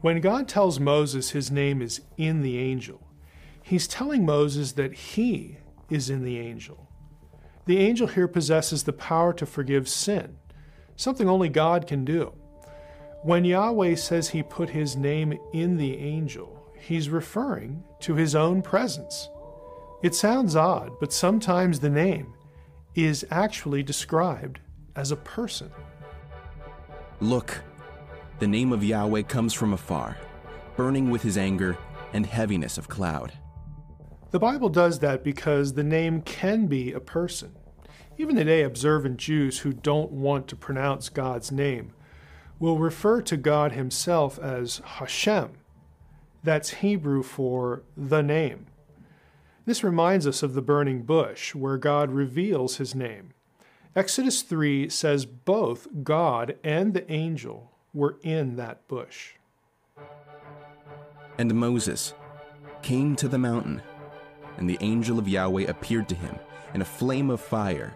[0.00, 3.06] When God tells Moses his name is in the angel,
[3.62, 5.58] he's telling Moses that he
[5.90, 6.90] is in the angel.
[7.66, 10.38] The angel here possesses the power to forgive sin,
[10.96, 12.34] something only God can do.
[13.22, 18.60] When Yahweh says he put his name in the angel, he's referring to his own
[18.60, 19.28] presence.
[20.02, 22.34] It sounds odd, but sometimes the name
[22.96, 24.58] is actually described
[24.96, 25.70] as a person.
[27.20, 27.62] Look,
[28.38, 30.16] the name of Yahweh comes from afar,
[30.76, 31.78] burning with his anger
[32.12, 33.32] and heaviness of cloud.
[34.30, 37.54] The Bible does that because the name can be a person.
[38.18, 41.92] Even today, observant Jews who don't want to pronounce God's name
[42.58, 45.52] will refer to God himself as Hashem.
[46.42, 48.66] That's Hebrew for the name.
[49.66, 53.32] This reminds us of the burning bush, where God reveals his name.
[53.96, 59.32] Exodus 3 says both God and the angel were in that bush.
[61.38, 62.12] And Moses
[62.82, 63.80] came to the mountain,
[64.58, 66.36] and the angel of Yahweh appeared to him
[66.74, 67.94] in a flame of fire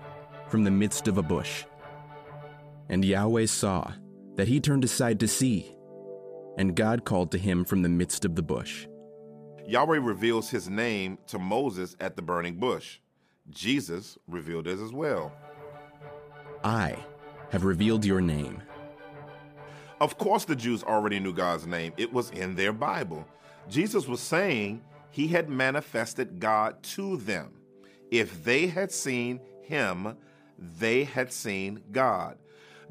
[0.49, 1.65] from the midst of a bush.
[2.89, 3.93] And Yahweh saw
[4.37, 5.71] that he turned aside to see.
[6.57, 8.87] And God called to him from the midst of the bush.
[9.67, 13.01] Yahweh reveals his name to Moses at the burning bush.
[13.51, 15.33] Jesus revealed it as well.
[16.63, 16.97] I
[17.51, 18.63] have revealed your name.
[20.01, 23.27] Of course, the Jews already knew God's name, it was in their Bible.
[23.69, 27.53] Jesus was saying he had manifested God to them.
[28.11, 30.17] If they had seen him,
[30.59, 32.39] they had seen God.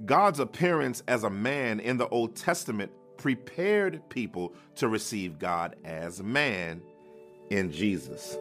[0.05, 6.23] God's appearance as a man in the Old Testament prepared people to receive God as
[6.23, 6.82] man
[7.49, 8.38] in Jesus.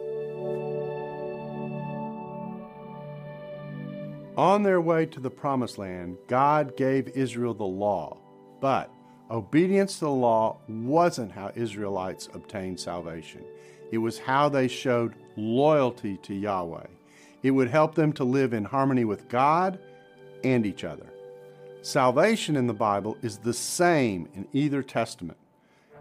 [4.39, 8.17] On their way to the Promised Land, God gave Israel the law,
[8.61, 8.89] but
[9.29, 13.43] obedience to the law wasn't how Israelites obtained salvation.
[13.91, 16.87] It was how they showed loyalty to Yahweh.
[17.43, 19.77] It would help them to live in harmony with God
[20.45, 21.11] and each other.
[21.81, 25.37] Salvation in the Bible is the same in either testament.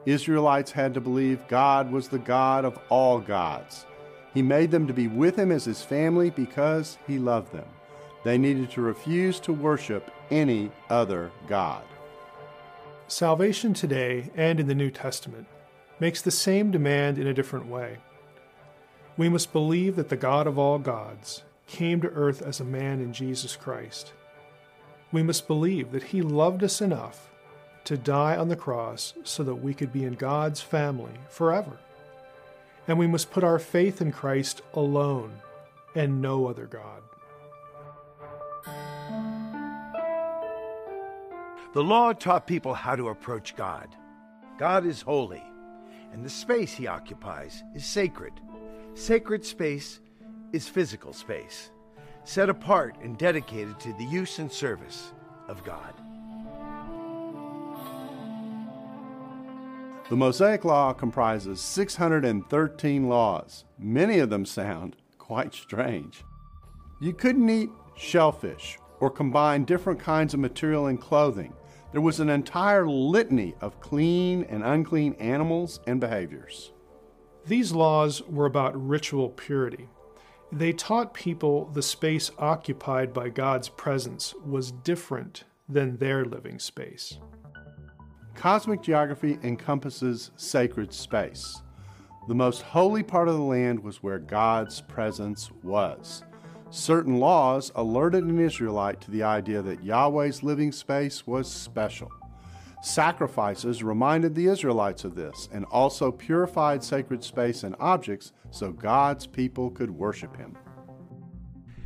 [0.07, 3.85] Israelites had to believe God was the God of all gods.
[4.33, 7.67] He made them to be with Him as His family because He loved them.
[8.25, 11.85] They needed to refuse to worship any other God.
[13.07, 15.47] Salvation today and in the New Testament
[16.01, 17.99] makes the same demand in a different way.
[19.17, 23.01] We must believe that the God of all gods came to earth as a man
[23.01, 24.13] in Jesus Christ
[25.11, 27.31] we must believe that He loved us enough
[27.85, 31.79] to die on the cross so that we could be in God's family forever.
[32.87, 35.33] And we must put our faith in Christ alone
[35.95, 37.03] and no other God.
[41.75, 43.89] The law taught people how to approach God.
[44.59, 45.43] God is holy,
[46.13, 48.33] and the space he occupies is sacred.
[48.95, 50.01] Sacred space
[50.53, 51.71] is physical space
[52.29, 55.15] set apart and dedicated to the use and service
[55.49, 55.95] of God.
[60.11, 63.65] The Mosaic Law comprises 613 laws.
[63.79, 66.23] Many of them sound quite strange.
[67.01, 71.53] You couldn't eat shellfish or combine different kinds of material in clothing.
[71.93, 76.73] There was an entire litany of clean and unclean animals and behaviors.
[77.47, 79.89] These laws were about ritual purity.
[80.53, 87.19] They taught people the space occupied by God's presence was different than their living space.
[88.35, 91.63] Cosmic geography encompasses sacred space.
[92.29, 96.23] The most holy part of the land was where God's presence was.
[96.71, 102.11] Certain laws alerted an Israelite to the idea that Yahweh's living space was special.
[102.83, 109.27] Sacrifices reminded the Israelites of this and also purified sacred space and objects so God's
[109.27, 110.57] people could worship Him.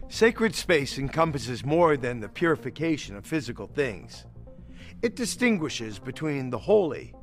[0.08, 4.26] Sacred space encompasses more than the purification of physical things.
[5.00, 7.14] It distinguishes between the holy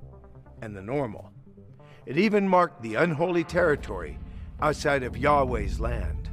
[0.62, 1.32] and the normal.
[2.05, 4.18] It even marked the unholy territory
[4.62, 6.28] outside of Yahweh's land.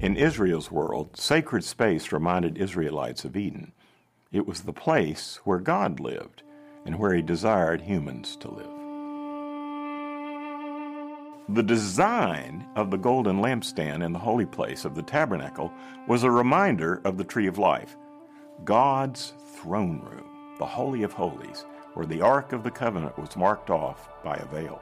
[0.00, 3.72] In Israel's world, sacred space reminded Israelites of Eden.
[4.32, 6.42] It was the place where God lived
[6.86, 8.66] and where he desired humans to live.
[11.54, 15.70] The design of the golden lampstand in the holy place of the tabernacle
[16.08, 17.98] was a reminder of the tree of life,
[18.64, 23.68] God's throne room, the Holy of Holies, where the Ark of the Covenant was marked
[23.68, 24.80] off by a veil.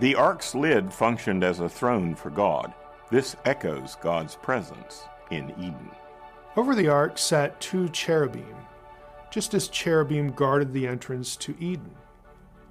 [0.00, 2.72] The ark's lid functioned as a throne for God
[3.10, 5.90] this echoes God's presence in Eden.
[6.56, 8.56] Over the ark sat two cherubim,
[9.30, 11.90] just as cherubim guarded the entrance to Eden.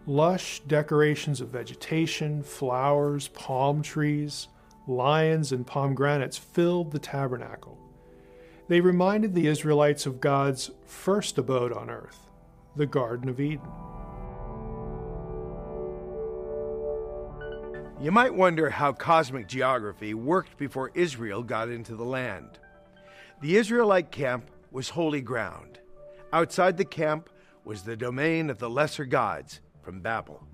[0.06, 4.48] Lush decorations of vegetation, flowers, palm trees,
[4.88, 7.78] lions, and pomegranates filled the tabernacle.
[8.68, 12.30] They reminded the Israelites of God's first abode on earth,
[12.76, 13.70] the Garden of Eden.
[18.02, 22.60] You might wonder how cosmic geography worked before Israel got into the land.
[23.42, 25.80] The Israelite camp was holy ground.
[26.34, 27.30] Outside the camp
[27.64, 30.46] was the domain of the lesser gods from Babel.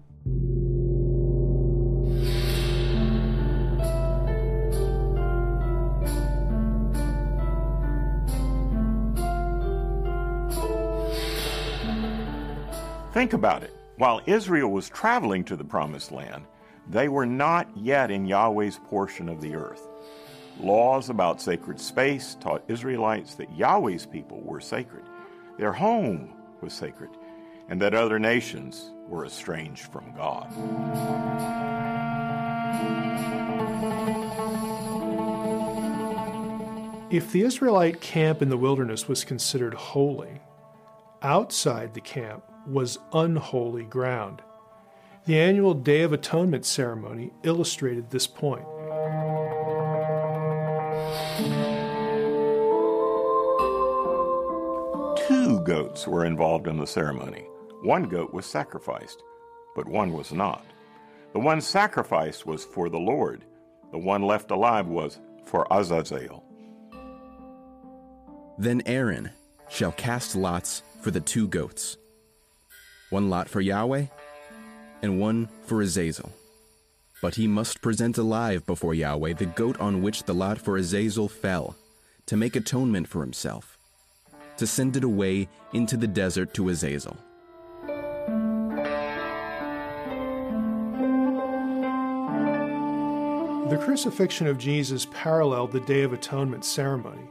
[13.12, 13.76] Think about it.
[13.98, 16.46] While Israel was traveling to the Promised Land,
[16.90, 19.88] they were not yet in Yahweh's portion of the earth.
[20.60, 25.04] Laws about sacred space taught Israelites that Yahweh's people were sacred,
[25.58, 27.12] their home was sacred,
[27.70, 30.52] and that other nations were estranged from God.
[37.12, 40.42] If the Israelite camp in the wilderness was considered holy,
[41.22, 44.42] outside the camp was unholy ground.
[45.26, 48.66] The annual Day of Atonement ceremony illustrated this point.
[55.28, 57.46] Two goats were involved in the ceremony.
[57.84, 59.22] One goat was sacrificed,
[59.76, 60.66] but one was not.
[61.34, 63.46] The one sacrificed was for the Lord,
[63.92, 66.44] the one left alive was for Azazel.
[68.58, 69.32] Then Aaron
[69.70, 71.98] shall cast lots for the two goats
[73.10, 74.06] one lot for Yahweh
[75.02, 76.32] and one for Azazel.
[77.22, 81.28] But he must present alive before Yahweh the goat on which the lot for Azazel
[81.28, 81.76] fell,
[82.28, 83.78] to make atonement for himself,
[84.58, 87.18] to send it away into the desert to Azazel.
[93.70, 97.30] The crucifixion of Jesus paralleled the Day of Atonement ceremony.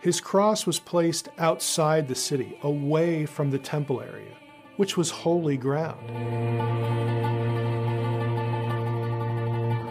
[0.00, 4.36] His cross was placed outside the city, away from the temple area,
[4.78, 5.98] which was holy ground.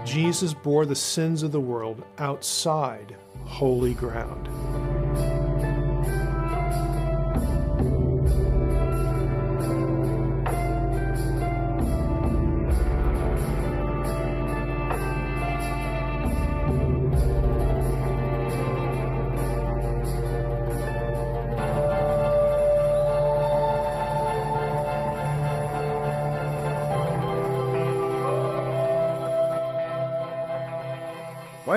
[0.07, 4.47] Jesus bore the sins of the world outside holy ground.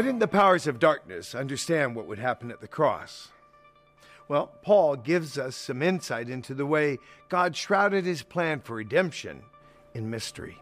[0.01, 3.29] Why didn't the powers of darkness understand what would happen at the cross?
[4.29, 6.97] Well, Paul gives us some insight into the way
[7.29, 9.43] God shrouded his plan for redemption
[9.93, 10.57] in mystery.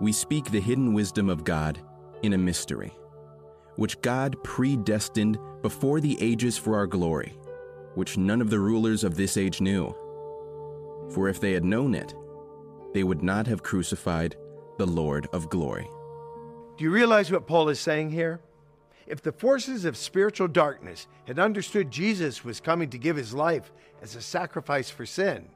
[0.00, 1.80] We speak the hidden wisdom of God
[2.22, 2.94] in a mystery,
[3.76, 7.36] which God predestined before the ages for our glory,
[7.94, 9.94] which none of the rulers of this age knew.
[11.10, 12.14] For if they had known it,
[12.94, 14.34] they would not have crucified
[14.78, 15.90] the Lord of glory.
[16.76, 18.40] Do you realize what Paul is saying here?
[19.06, 23.72] If the forces of spiritual darkness had understood Jesus was coming to give his life
[24.00, 25.48] as a sacrifice for sin,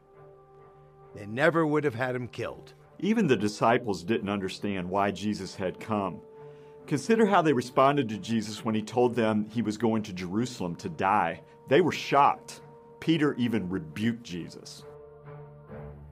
[1.14, 2.74] they never would have had him killed.
[2.98, 6.20] Even the disciples didn't understand why Jesus had come.
[6.86, 10.76] Consider how they responded to Jesus when he told them he was going to Jerusalem
[10.76, 11.40] to die.
[11.68, 12.60] They were shocked.
[13.00, 14.84] Peter even rebuked Jesus.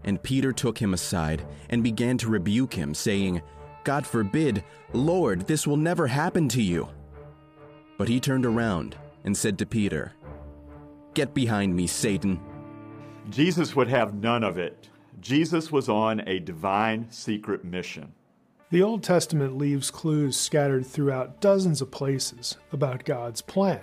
[0.05, 3.41] And Peter took him aside and began to rebuke him, saying,
[3.85, 6.89] God forbid, Lord, this will never happen to you.
[7.99, 10.15] But he turned around and said to Peter,
[11.13, 12.41] Get behind me, Satan.
[13.31, 14.89] Jesus would have none of it.
[15.21, 18.13] Jesus was on a divine secret mission.
[18.71, 23.81] The Old Testament leaves clues scattered throughout dozens of places about God's plan.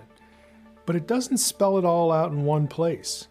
[0.86, 3.28] But it doesn't spell it all out in one place.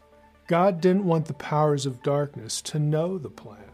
[0.47, 3.70] God didn't want the powers of darkness to know the plan.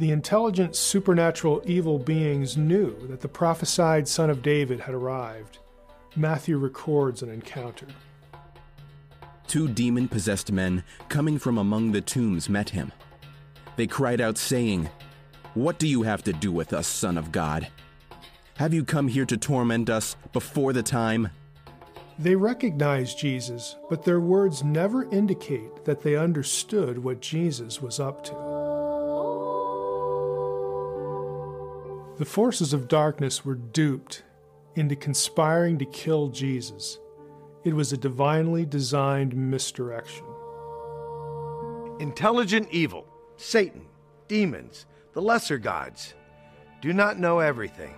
[0.00, 5.58] The intelligent supernatural evil beings knew that the prophesied Son of David had arrived.
[6.16, 7.86] Matthew records an encounter.
[9.46, 12.92] Two demon possessed men coming from among the tombs met him.
[13.76, 14.88] They cried out, saying,
[15.52, 17.68] What do you have to do with us, Son of God?
[18.56, 21.28] Have you come here to torment us before the time?
[22.18, 28.24] They recognized Jesus, but their words never indicate that they understood what Jesus was up
[28.24, 28.49] to.
[32.20, 34.24] The forces of darkness were duped
[34.74, 36.98] into conspiring to kill Jesus.
[37.64, 40.26] It was a divinely designed misdirection.
[41.98, 43.06] Intelligent evil,
[43.38, 43.86] Satan,
[44.28, 46.12] demons, the lesser gods,
[46.82, 47.94] do not know everything.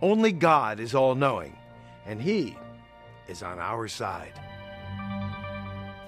[0.00, 1.58] Only God is all knowing,
[2.06, 2.56] and He
[3.28, 4.32] is on our side.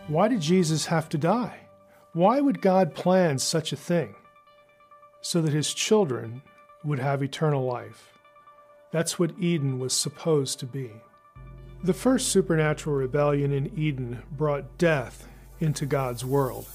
[0.07, 1.59] Why did Jesus have to die?
[2.15, 4.15] Why would God plan such a thing?
[5.21, 6.41] So that his children
[6.89, 8.19] would have eternal life.
[8.91, 10.91] That's what Eden was supposed to be.
[11.85, 15.29] The first supernatural rebellion in Eden brought death
[15.61, 16.67] into God's world.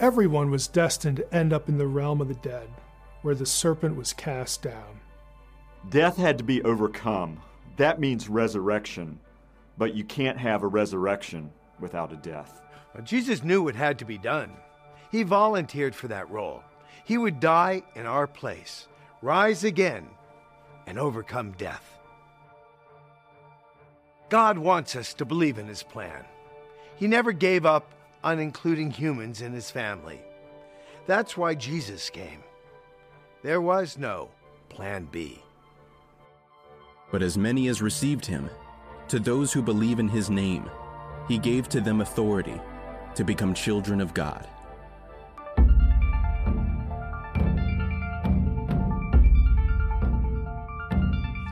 [0.00, 2.68] Everyone was destined to end up in the realm of the dead,
[3.22, 5.00] where the serpent was cast down.
[5.90, 7.40] Death had to be overcome.
[7.76, 9.20] That means resurrection.
[9.78, 12.62] But you can't have a resurrection without a death.
[13.04, 14.52] Jesus knew what had to be done.
[15.10, 16.62] He volunteered for that role.
[17.04, 18.88] He would die in our place,
[19.24, 20.06] rise again,
[20.86, 21.98] and overcome death.
[24.28, 26.24] God wants us to believe in His plan.
[26.96, 30.20] He never gave up on including humans in His family.
[31.06, 32.44] That's why Jesus came.
[33.42, 34.28] There was no
[34.68, 35.40] Plan B.
[37.10, 38.50] But as many as received him,
[39.08, 40.68] to those who believe in his name,
[41.28, 42.60] he gave to them authority
[43.14, 44.48] to become children of God.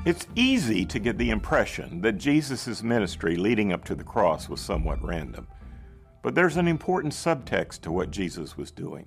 [0.05, 4.61] It's easy to get the impression that Jesus' ministry leading up to the cross was
[4.61, 5.46] somewhat random.
[6.22, 9.07] But there's an important subtext to what Jesus was doing.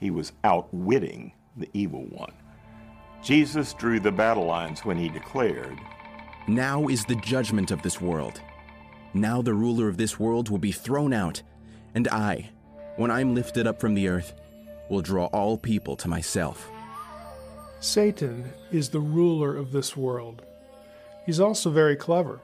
[0.00, 2.32] He was outwitting the evil one.
[3.22, 5.78] Jesus drew the battle lines when he declared,
[6.48, 8.40] Now is the judgment of this world.
[9.12, 11.42] Now the ruler of this world will be thrown out,
[11.94, 12.52] and I,
[12.96, 14.32] when I'm lifted up from the earth,
[14.88, 16.70] will draw all people to myself.
[17.80, 20.42] Satan is the ruler of this world.
[21.24, 22.40] He's also very clever.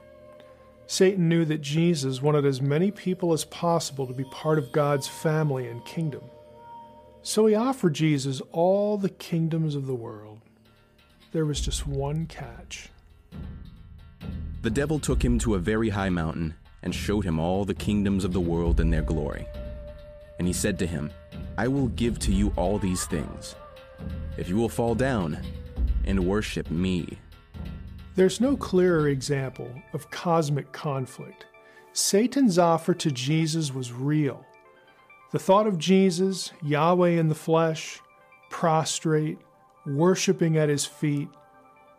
[0.85, 5.07] Satan knew that Jesus wanted as many people as possible to be part of God's
[5.07, 6.21] family and kingdom.
[7.23, 10.41] So he offered Jesus all the kingdoms of the world.
[11.31, 12.89] There was just one catch.
[14.61, 16.53] The devil took him to a very high mountain
[16.83, 19.47] and showed him all the kingdoms of the world and their glory.
[20.37, 21.11] And he said to him,
[21.57, 23.55] I will give to you all these things
[24.37, 25.39] if you will fall down
[26.05, 27.17] and worship me.
[28.15, 31.45] There's no clearer example of cosmic conflict.
[31.93, 34.45] Satan's offer to Jesus was real.
[35.31, 37.99] The thought of Jesus, Yahweh in the flesh,
[38.49, 39.39] prostrate,
[39.85, 41.29] worshiping at his feet,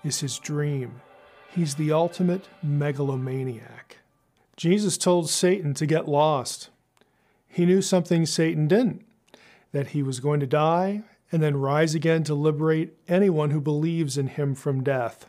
[0.05, 1.01] is his dream.
[1.53, 3.99] He's the ultimate megalomaniac.
[4.57, 6.71] Jesus told Satan to get lost.
[7.49, 9.05] He knew something Satan didn't
[9.73, 11.03] that he was going to die
[11.33, 15.27] and then rise again to liberate anyone who believes in him from death.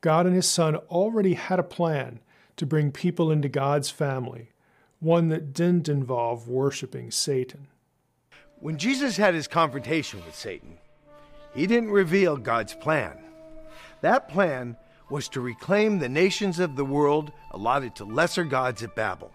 [0.00, 2.20] God and his Son already had a plan
[2.56, 4.50] to bring people into God's family,
[5.00, 7.68] one that didn't involve worshiping Satan.
[8.58, 10.78] When Jesus had his confrontation with Satan,
[11.54, 13.18] he didn't reveal God's plan.
[14.00, 14.76] That plan
[15.10, 19.30] was to reclaim the nations of the world allotted to lesser gods at Babel.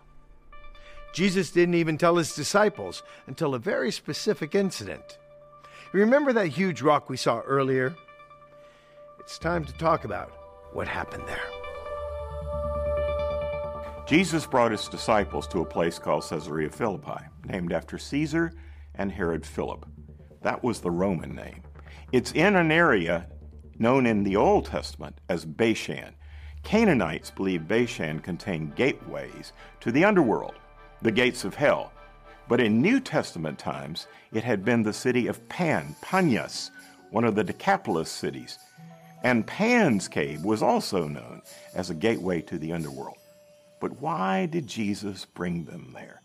[1.14, 5.18] Jesus didn't even tell his disciples until a very specific incident.
[5.94, 7.96] Remember that huge rock we saw earlier?
[9.20, 10.32] It's time to talk about
[10.74, 11.38] what happened there.
[14.06, 18.52] Jesus brought his disciples to a place called Caesarea Philippi, named after Caesar
[18.96, 19.86] and Herod Philip.
[20.42, 21.64] That was the Roman name.
[22.12, 23.28] It's in an area
[23.80, 26.16] known in the Old Testament as Bashan.
[26.64, 30.56] Canaanites believed Bashan contained gateways to the underworld,
[31.02, 31.92] the gates of hell.
[32.50, 36.72] But in New Testament times, it had been the city of Pan, Panias,
[37.12, 38.58] one of the Decapolis cities.
[39.24, 41.42] And Pan's cave was also known
[41.74, 43.18] as a gateway to the underworld.
[43.80, 46.22] But why did Jesus bring them there?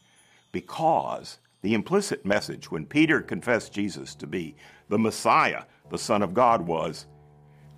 [0.52, 4.54] Because the implicit message when Peter confessed Jesus to be
[4.88, 7.06] the Messiah, the Son of God, was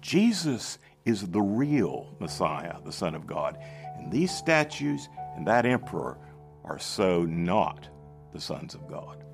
[0.01, 3.59] Jesus is the real Messiah, the Son of God.
[3.99, 6.19] And And these statues and that emperor
[6.63, 7.89] are so not
[8.35, 9.25] the sons of God.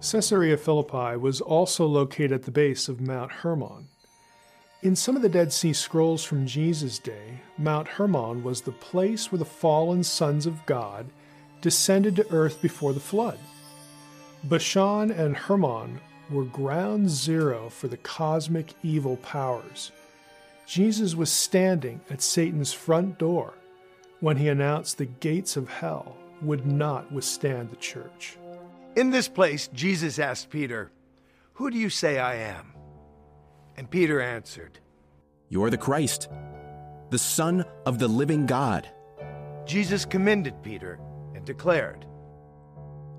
[0.00, 3.86] Caesarea Philippi was also located at the base of Mount Hermon.
[4.82, 9.30] In some of the Dead Sea Scrolls from Jesus' day, Mount Hermon was the place
[9.30, 11.06] where the fallen sons of God
[11.60, 13.38] descended to earth before the flood.
[14.42, 19.92] Bashan and Hermon were ground zero for the cosmic evil powers.
[20.66, 23.54] Jesus was standing at Satan's front door
[24.18, 28.36] when he announced the gates of hell would not withstand the church.
[28.96, 30.90] In this place, Jesus asked Peter,
[31.54, 32.74] Who do you say I am?
[33.76, 34.78] And Peter answered,
[35.48, 36.28] You're the Christ,
[37.10, 38.88] the Son of the living God.
[39.64, 40.98] Jesus commended Peter
[41.34, 42.04] and declared,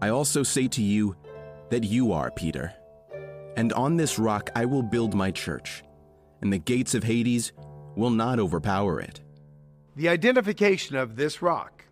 [0.01, 1.15] I also say to you
[1.69, 2.73] that you are Peter,
[3.55, 5.83] and on this rock I will build my church,
[6.41, 7.53] and the gates of Hades
[7.95, 9.21] will not overpower it.
[9.95, 11.82] The identification of this rock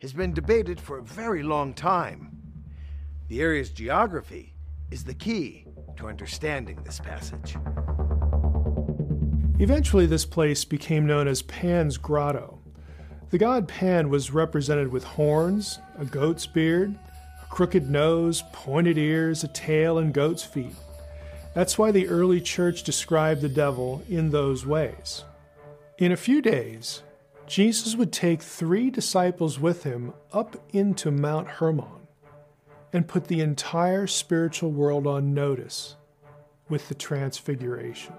[0.00, 2.30] has been debated for a very long time.
[3.28, 4.54] The area's geography
[4.90, 7.56] is the key to understanding this passage.
[9.58, 12.60] Eventually, this place became known as Pan's Grotto.
[13.28, 16.98] The god Pan was represented with horns, a goat's beard,
[17.42, 20.74] a crooked nose, pointed ears, a tail, and goat's feet.
[21.52, 25.24] That's why the early church described the devil in those ways.
[25.98, 27.02] In a few days,
[27.50, 32.06] Jesus would take three disciples with him up into Mount Hermon
[32.92, 35.96] and put the entire spiritual world on notice
[36.68, 38.14] with the Transfiguration.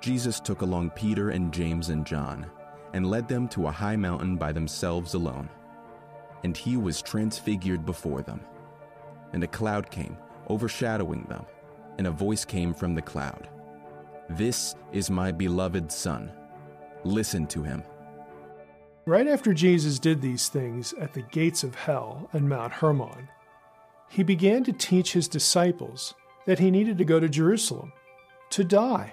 [0.00, 2.46] Jesus took along Peter and James and John
[2.92, 5.48] and led them to a high mountain by themselves alone.
[6.44, 8.42] And he was transfigured before them.
[9.32, 10.16] And a cloud came,
[10.48, 11.44] overshadowing them,
[11.98, 13.48] and a voice came from the cloud
[14.30, 16.30] This is my beloved Son.
[17.04, 17.82] Listen to him.
[19.06, 23.28] Right after Jesus did these things at the gates of hell and Mount Hermon,
[24.08, 26.14] he began to teach his disciples
[26.46, 27.92] that he needed to go to Jerusalem
[28.50, 29.12] to die.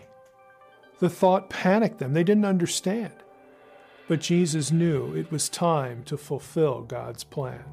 [0.99, 3.13] The thought panicked them, they didn't understand.
[4.07, 7.63] But Jesus knew it was time to fulfill God's plan.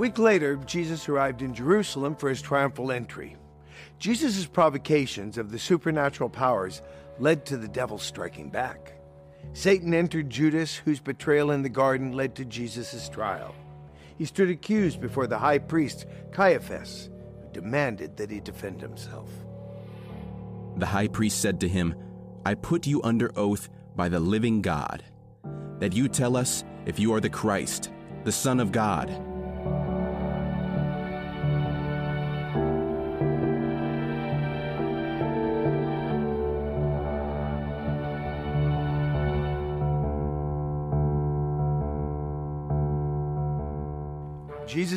[0.00, 3.36] Week later, Jesus arrived in Jerusalem for his triumphal entry.
[3.98, 6.80] Jesus' provocations of the supernatural powers
[7.18, 8.94] led to the devil striking back.
[9.52, 13.54] Satan entered Judas, whose betrayal in the garden led to Jesus' trial.
[14.16, 17.10] He stood accused before the high priest, Caiaphas,
[17.42, 19.28] who demanded that he defend himself.
[20.76, 21.94] The high priest said to him,
[22.46, 25.04] I put you under oath by the living God,
[25.78, 27.90] that you tell us if you are the Christ,
[28.24, 29.29] the Son of God.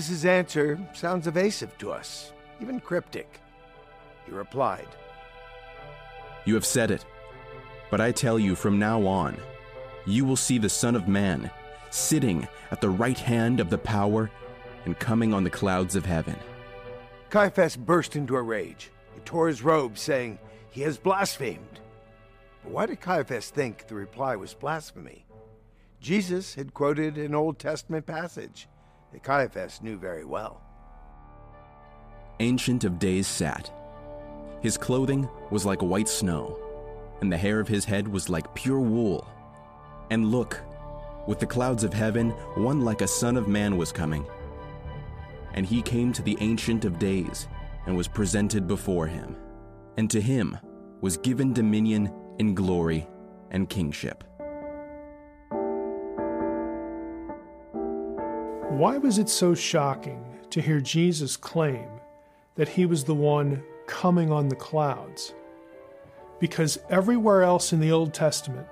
[0.03, 3.39] Jesus' answer sounds evasive to us, even cryptic.
[4.25, 4.89] He replied,
[6.43, 7.05] You have said it,
[7.89, 9.37] but I tell you from now on,
[10.05, 11.49] you will see the Son of Man
[11.89, 14.29] sitting at the right hand of the power
[14.83, 16.35] and coming on the clouds of heaven.
[17.29, 18.91] Caiaphas burst into a rage.
[19.15, 20.37] He tore his robe, saying,
[20.69, 21.79] He has blasphemed.
[22.61, 25.25] But why did Caiaphas think the reply was blasphemy?
[26.01, 28.67] Jesus had quoted an Old Testament passage
[29.13, 30.61] that Caiaphas knew very well.
[32.39, 33.71] Ancient of Days sat.
[34.61, 36.59] His clothing was like white snow,
[37.21, 39.27] and the hair of his head was like pure wool.
[40.09, 40.59] And look,
[41.27, 44.25] with the clouds of heaven, one like a son of man was coming.
[45.53, 47.47] And he came to the Ancient of Days
[47.85, 49.35] and was presented before him.
[49.97, 50.57] And to him
[51.01, 53.07] was given dominion and glory
[53.51, 54.23] and kingship.
[58.73, 61.87] Why was it so shocking to hear Jesus claim
[62.55, 65.35] that he was the one coming on the clouds?
[66.39, 68.67] Because everywhere else in the Old Testament,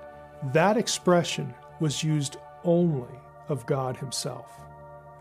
[0.52, 3.14] that expression was used only
[3.48, 4.50] of God Himself.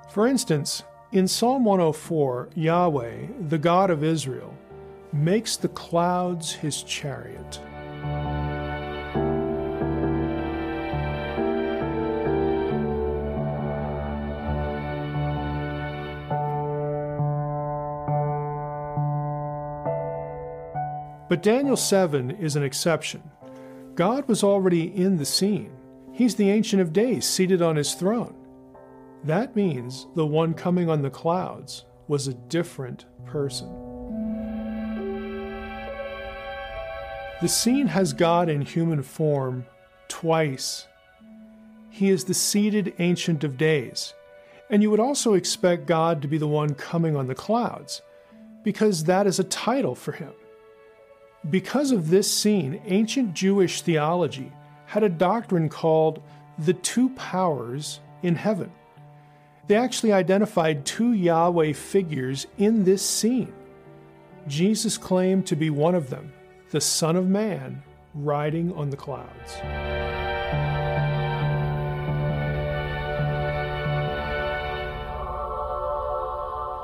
[0.09, 4.51] For instance, in Psalm 104, Yahweh, the God of Israel,
[5.13, 7.59] makes the clouds his chariot.
[21.31, 23.23] But Daniel 7 is an exception.
[23.95, 25.71] God was already in the scene.
[26.11, 28.35] He's the Ancient of Days seated on his throne.
[29.23, 33.69] That means the one coming on the clouds was a different person.
[37.41, 39.65] The scene has God in human form
[40.09, 40.85] twice.
[41.89, 44.13] He is the seated Ancient of Days.
[44.69, 48.01] And you would also expect God to be the one coming on the clouds,
[48.65, 50.33] because that is a title for him.
[51.49, 54.51] Because of this scene, ancient Jewish theology
[54.85, 56.21] had a doctrine called
[56.59, 58.71] the two powers in heaven.
[59.65, 63.51] They actually identified two Yahweh figures in this scene.
[64.47, 66.31] Jesus claimed to be one of them,
[66.69, 67.81] the Son of Man
[68.13, 69.55] riding on the clouds.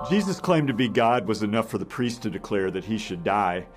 [0.10, 3.24] Jesus' claim to be God was enough for the priest to declare that he should
[3.24, 3.68] die,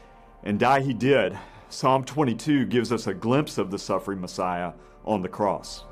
[0.42, 1.38] and die he did.
[1.68, 4.72] Psalm 22 gives us a glimpse of the suffering Messiah
[5.04, 5.84] on the cross.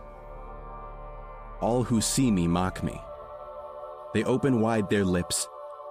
[1.60, 3.00] All who see me mock me.
[4.14, 5.46] They open wide their lips,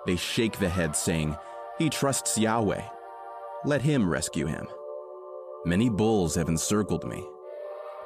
[0.05, 1.35] they shake the head, saying,
[1.77, 2.83] He trusts Yahweh.
[3.65, 4.67] Let him rescue him.
[5.65, 7.25] Many bulls have encircled me.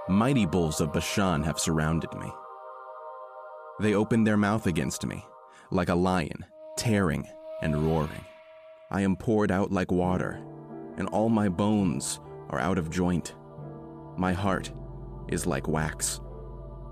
[0.10, 2.32] Mighty bulls of Bashan have surrounded me.
[3.80, 5.26] They open their mouth against me
[5.72, 6.45] like a lion,
[6.78, 7.28] tearing
[7.62, 8.26] and roaring.
[8.92, 10.42] I am poured out like water,
[10.98, 12.20] and all my bones
[12.50, 13.36] are out of joint.
[14.18, 14.70] My heart
[15.30, 16.20] is like wax,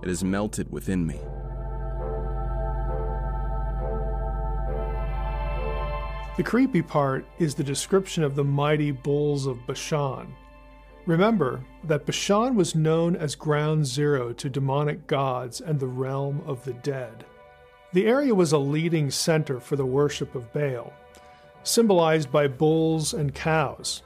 [0.02, 1.20] it is melted within me.
[6.38, 10.34] The creepy part is the description of the mighty bulls of Bashan.
[11.06, 16.64] Remember that Bashan was known as ground zero to demonic gods and the realm of
[16.64, 17.26] the dead.
[17.91, 20.93] The area was a leading center for the worship of Baal,
[21.70, 24.01] symbolized by bulls and cows.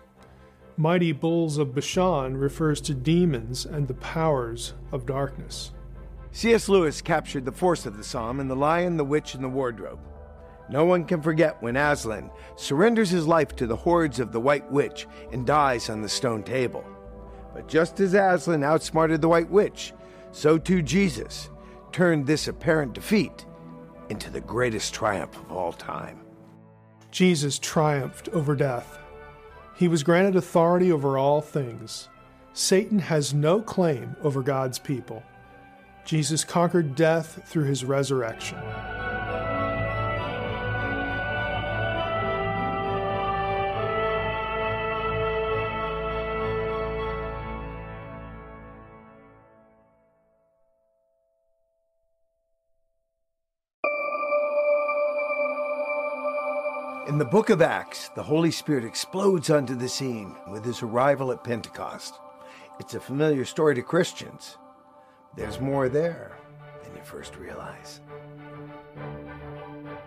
[0.76, 5.72] Mighty bulls of Bashan refers to demons and the powers of darkness.
[6.32, 6.68] C.S.
[6.68, 9.99] Lewis captured the force of the psalm in The Lion, the Witch, and the Wardrobe.
[10.70, 14.70] No one can forget when Aslan surrenders his life to the hordes of the White
[14.72, 16.84] Witch and dies on the stone table.
[17.53, 19.93] But just as Aslan outsmarted the White Witch,
[20.32, 21.49] so too Jesus
[21.91, 23.45] turned this apparent defeat
[24.09, 26.23] into the greatest triumph of all time.
[27.14, 28.97] Jesus triumphed over death.
[29.76, 32.09] He was granted authority over all things.
[32.53, 35.22] Satan has no claim over God's people.
[36.05, 38.57] Jesus conquered death through his resurrection.
[57.14, 61.32] In the book of Acts, the Holy Spirit explodes onto the scene with his arrival
[61.32, 62.16] at Pentecost.
[62.80, 64.57] It's a familiar story to Christians.
[65.38, 66.39] There's more there
[66.84, 68.01] than you first realize.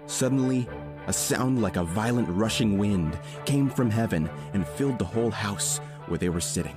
[0.06, 0.68] Suddenly,
[1.06, 5.78] a sound like a violent rushing wind came from heaven and filled the whole house
[6.08, 6.76] where they were sitting.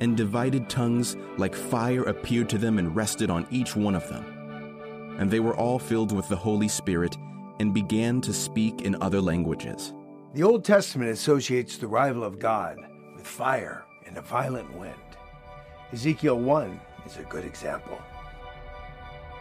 [0.00, 4.24] And divided tongues like fire appeared to them and rested on each one of them.
[5.20, 7.16] And they were all filled with the Holy Spirit
[7.58, 9.94] and began to speak in other languages.
[10.34, 12.78] The Old Testament associates the arrival of God
[13.14, 14.94] with fire and a violent wind.
[15.92, 18.00] Ezekiel 1 is a good example.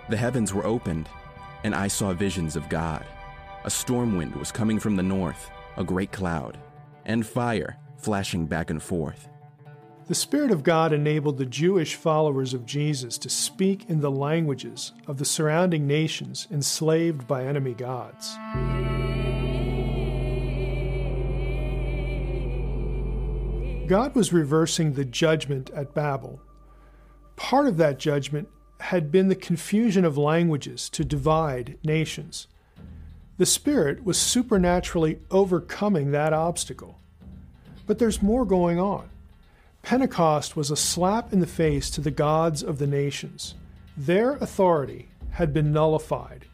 [0.10, 1.08] The heavens were opened,
[1.64, 3.06] and I saw visions of God.
[3.64, 6.58] A storm wind was coming from the north, a great cloud,
[7.06, 9.30] and fire flashing back and forth.
[10.12, 14.92] The Spirit of God enabled the Jewish followers of Jesus to speak in the languages
[15.08, 18.36] of the surrounding nations enslaved by enemy gods.
[23.88, 26.42] God was reversing the judgment at Babel.
[27.38, 28.50] Part of that judgment
[28.82, 32.48] had been the confusion of languages to divide nations.
[33.38, 37.00] The Spirit was supernaturally overcoming that obstacle.
[37.88, 39.11] But there's more going on.
[39.82, 43.56] Pentecost was a slap in the face to the gods of the nations.
[43.98, 46.46] Their authority had been nullified.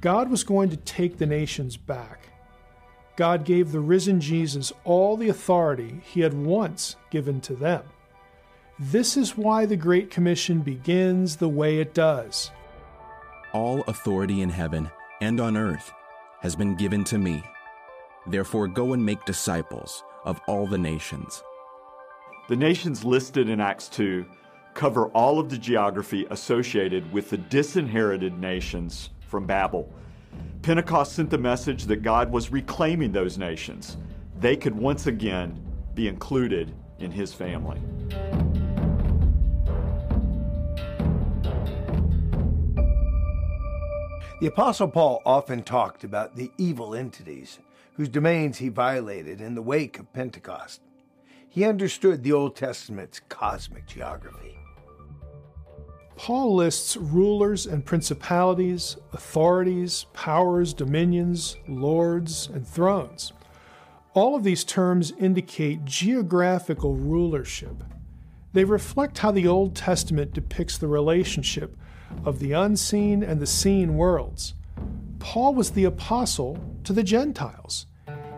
[0.00, 2.28] God was going to take the nations back.
[3.16, 7.82] God gave the risen Jesus all the authority he had once given to them.
[8.78, 12.50] This is why the Great Commission begins the way it does.
[13.52, 14.90] All authority in heaven
[15.20, 15.92] and on earth
[16.40, 17.42] has been given to me.
[18.26, 21.42] Therefore, go and make disciples of all the nations
[22.50, 24.26] the nations listed in Acts 2
[24.74, 29.88] cover all of the geography associated with the disinherited nations from Babel.
[30.60, 33.96] Pentecost sent the message that God was reclaiming those nations.
[34.40, 37.80] they could once again be included in his family.
[44.40, 47.60] The Apostle Paul often talked about the evil entities
[47.94, 50.80] whose domains he violated in the wake of Pentecost.
[51.52, 54.56] He understood the Old Testament's cosmic geography.
[56.14, 63.32] Paul lists rulers and principalities, authorities, powers, dominions, lords, and thrones.
[64.14, 67.82] All of these terms indicate geographical rulership.
[68.52, 71.76] They reflect how the Old Testament depicts the relationship
[72.24, 74.54] of the unseen and the seen worlds.
[75.18, 77.86] Paul was the apostle to the Gentiles.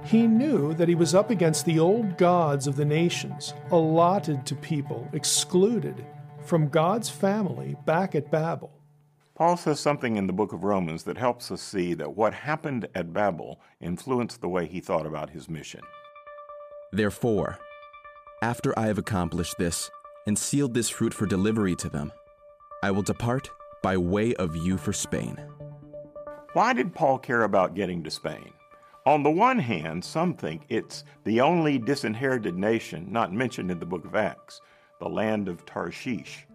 [0.05, 4.55] He knew that he was up against the old gods of the nations, allotted to
[4.57, 6.05] people excluded
[6.44, 8.72] from God's family back at Babel.
[9.34, 12.88] Paul says something in the book of Romans that helps us see that what happened
[12.94, 15.80] at Babel influenced the way he thought about his mission.
[16.92, 17.59] Therefore,
[18.42, 19.88] after I have accomplished this
[20.26, 22.12] and sealed this fruit for delivery to them,
[22.82, 23.50] I will depart
[23.82, 25.38] by way of you for Spain.
[26.53, 28.53] Why did Paul care about getting to Spain?
[29.05, 33.86] On the one hand, some think it's the only disinherited nation not mentioned in the
[33.86, 34.61] book of Acts,
[35.00, 36.46] the land of Tarshish.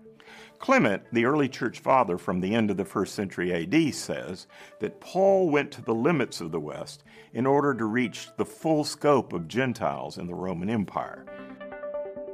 [0.57, 4.47] Clement, the early church father from the end of the first century AD, says
[4.79, 8.85] that Paul went to the limits of the West in order to reach the full
[8.85, 11.25] scope of Gentiles in the Roman Empire.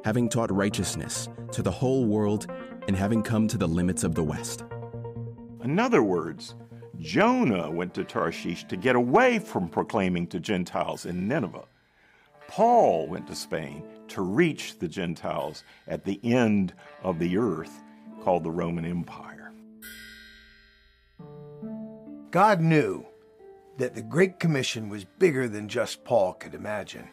[0.06, 2.46] Having taught righteousness to the whole world
[2.88, 4.64] and having come to the limits of the West.
[5.64, 6.54] In other words,
[7.00, 11.66] Jonah went to Tarshish to get away from proclaiming to Gentiles in Nineveh.
[12.48, 17.82] Paul went to Spain to reach the Gentiles at the end of the earth
[18.22, 19.52] called the Roman Empire.
[22.32, 23.06] God knew
[23.78, 27.10] that the Great Commission was bigger than just Paul could imagine.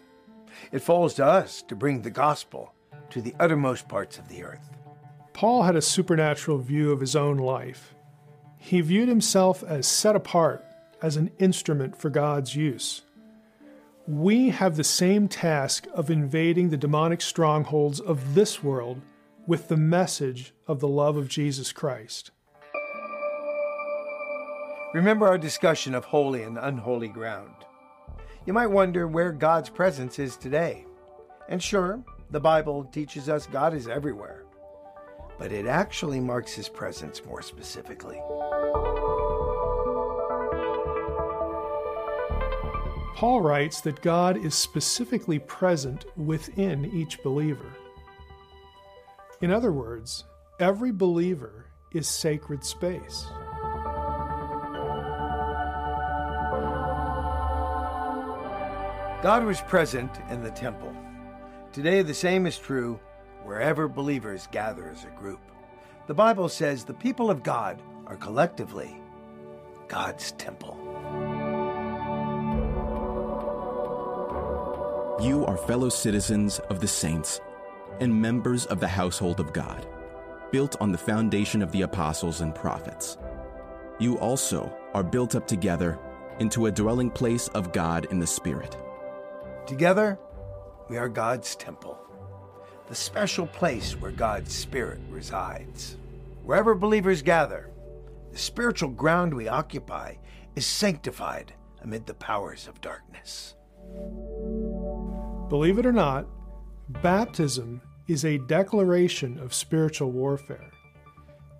[0.72, 2.74] It falls to us to bring the gospel
[3.10, 4.70] to the uttermost parts of the earth.
[5.32, 7.94] Paul had a supernatural view of his own life.
[8.62, 10.64] He viewed himself as set apart,
[11.00, 13.02] as an instrument for God's use.
[14.06, 19.00] We have the same task of invading the demonic strongholds of this world
[19.46, 22.32] with the message of the love of Jesus Christ.
[24.92, 27.54] Remember our discussion of holy and unholy ground.
[28.44, 30.84] You might wonder where God's presence is today.
[31.48, 34.44] And sure, the Bible teaches us God is everywhere,
[35.40, 38.20] but it actually marks his presence more specifically.
[43.16, 47.72] Paul writes that God is specifically present within each believer.
[49.40, 50.24] In other words,
[50.58, 53.24] every believer is sacred space.
[59.22, 60.94] God was present in the temple.
[61.72, 63.00] Today, the same is true
[63.44, 65.40] wherever believers gather as a group.
[66.06, 69.00] The Bible says the people of God are collectively
[69.88, 70.76] God's temple.
[75.22, 77.40] You are fellow citizens of the saints
[78.00, 79.86] and members of the household of God,
[80.50, 83.18] built on the foundation of the apostles and prophets.
[83.98, 85.98] You also are built up together
[86.38, 88.76] into a dwelling place of God in the Spirit.
[89.66, 90.18] Together,
[90.88, 91.98] we are God's temple,
[92.90, 95.96] the special place where God's Spirit resides.
[96.42, 97.70] Wherever believers gather,
[98.32, 100.16] the spiritual ground we occupy
[100.56, 103.54] is sanctified amid the powers of darkness.
[105.48, 106.26] Believe it or not,
[106.88, 110.72] baptism is a declaration of spiritual warfare.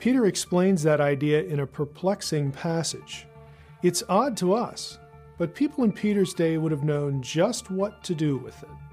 [0.00, 3.28] Peter explains that idea in a perplexing passage.
[3.84, 4.98] It's odd to us,
[5.38, 8.89] but people in Peter's day would have known just what to do with it.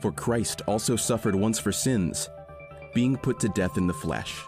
[0.00, 2.30] For Christ also suffered once for sins,
[2.94, 4.44] being put to death in the flesh,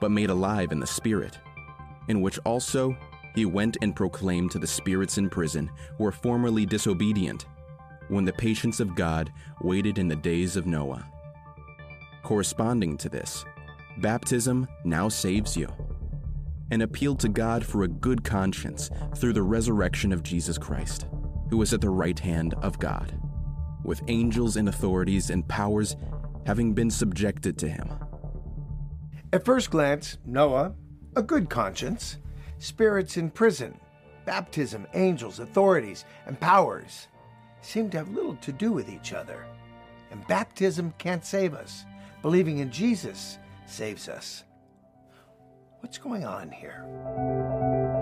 [0.00, 1.38] but made alive in the Spirit,
[2.08, 2.96] in which also
[3.34, 7.46] he went and proclaimed to the spirits in prison who were formerly disobedient,
[8.08, 9.32] when the patience of God
[9.62, 11.06] waited in the days of Noah.
[12.22, 13.44] Corresponding to this,
[13.98, 15.68] baptism now saves you
[16.70, 21.06] and appeal to God for a good conscience through the resurrection of Jesus Christ,
[21.50, 23.18] who is at the right hand of God,
[23.84, 25.96] with angels and authorities and powers
[26.46, 27.88] having been subjected to him.
[29.32, 30.74] At first glance, Noah,
[31.16, 32.18] a good conscience,
[32.58, 33.78] spirits in prison,
[34.24, 37.08] baptism, angels, authorities, and powers
[37.60, 39.44] seem to have little to do with each other.
[40.10, 41.84] And baptism can't save us.
[42.22, 44.44] Believing in Jesus saves us.
[45.80, 47.92] What's going on here?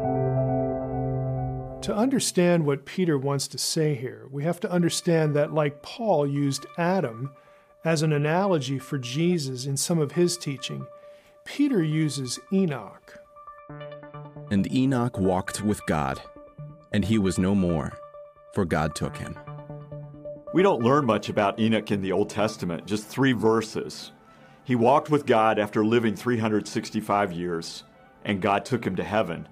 [1.82, 6.28] To understand what Peter wants to say here, we have to understand that, like Paul
[6.28, 7.32] used Adam
[7.84, 10.86] as an analogy for Jesus in some of his teaching,
[11.44, 13.18] Peter uses Enoch.
[14.52, 16.22] And Enoch walked with God,
[16.92, 17.92] and he was no more,
[18.54, 19.36] for God took him.
[20.54, 24.12] We don't learn much about Enoch in the Old Testament, just three verses.
[24.62, 27.82] He walked with God after living 365 years,
[28.24, 29.48] and God took him to heaven.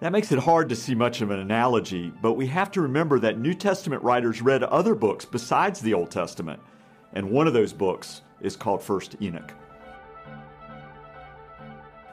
[0.00, 3.18] That makes it hard to see much of an analogy, but we have to remember
[3.18, 6.58] that New Testament writers read other books besides the Old Testament,
[7.12, 9.52] and one of those books is called First Enoch.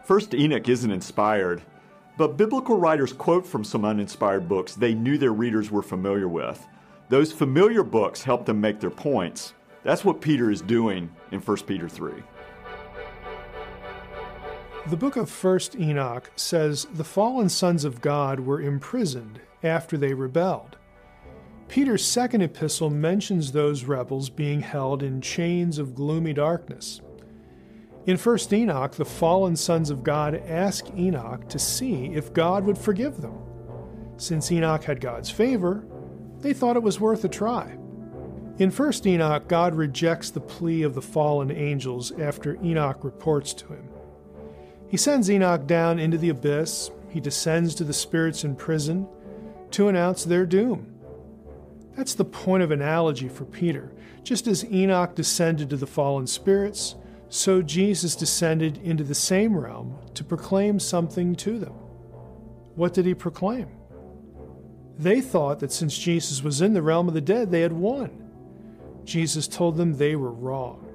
[0.03, 1.61] First Enoch isn't inspired,
[2.17, 6.67] but biblical writers quote from some uninspired books they knew their readers were familiar with.
[7.07, 9.53] Those familiar books help them make their points.
[9.83, 12.21] That's what Peter is doing in 1 Peter 3.
[14.89, 20.13] The book of 1st Enoch says the fallen sons of God were imprisoned after they
[20.13, 20.77] rebelled.
[21.67, 27.01] Peter's second epistle mentions those rebels being held in chains of gloomy darkness.
[28.05, 32.77] In 1st Enoch, the fallen sons of God ask Enoch to see if God would
[32.77, 33.37] forgive them.
[34.15, 35.85] Since Enoch had God's favor,
[36.39, 37.71] they thought it was worth a try.
[38.57, 43.67] In 1st Enoch, God rejects the plea of the fallen angels after Enoch reports to
[43.67, 43.89] him.
[44.89, 46.91] He sends Enoch down into the abyss.
[47.09, 49.07] He descends to the spirits in prison
[49.71, 50.93] to announce their doom.
[51.95, 53.91] That's the point of analogy for Peter.
[54.23, 56.95] Just as Enoch descended to the fallen spirits,
[57.29, 61.73] so Jesus descended into the same realm to proclaim something to them.
[62.75, 63.67] What did he proclaim?
[64.97, 68.11] They thought that since Jesus was in the realm of the dead, they had won.
[69.03, 70.87] Jesus told them they were wrong,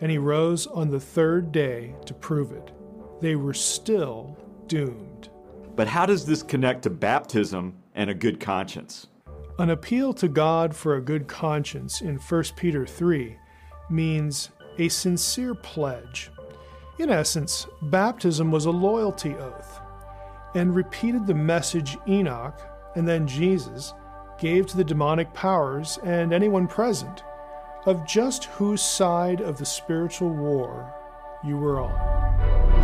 [0.00, 2.72] and he rose on the third day to prove it
[3.20, 5.28] they were still doomed.
[5.76, 9.06] But how does this connect to baptism and a good conscience?
[9.58, 13.36] An appeal to God for a good conscience in 1 Peter 3
[13.90, 16.30] means a sincere pledge.
[16.98, 19.80] In essence, baptism was a loyalty oath
[20.54, 22.60] and repeated the message Enoch
[22.96, 23.94] and then Jesus
[24.38, 27.22] gave to the demonic powers and anyone present
[27.86, 30.92] of just whose side of the spiritual war
[31.44, 32.79] you were on.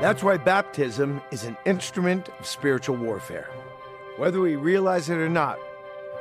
[0.00, 3.50] That's why baptism is an instrument of spiritual warfare.
[4.16, 5.58] Whether we realize it or not,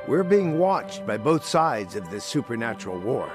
[0.08, 3.30] we're being watched by both sides of this supernatural war.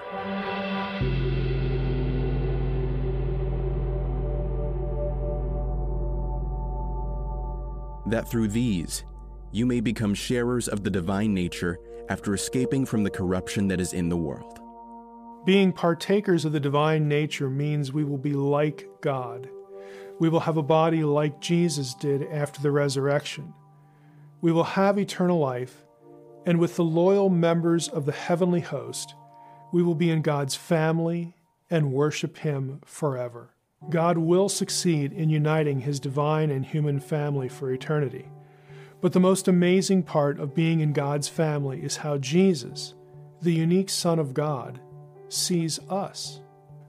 [8.06, 9.04] That through these
[9.52, 11.78] you may become sharers of the divine nature
[12.08, 14.58] after escaping from the corruption that is in the world.
[15.44, 19.48] Being partakers of the divine nature means we will be like God.
[20.18, 23.54] We will have a body like Jesus did after the resurrection.
[24.40, 25.84] We will have eternal life,
[26.46, 29.14] and with the loyal members of the heavenly host,
[29.72, 31.34] we will be in God's family
[31.70, 33.50] and worship Him forever.
[33.90, 38.28] God will succeed in uniting His divine and human family for eternity.
[39.00, 42.94] But the most amazing part of being in God's family is how Jesus,
[43.40, 44.78] the unique Son of God,
[45.28, 46.40] sees us.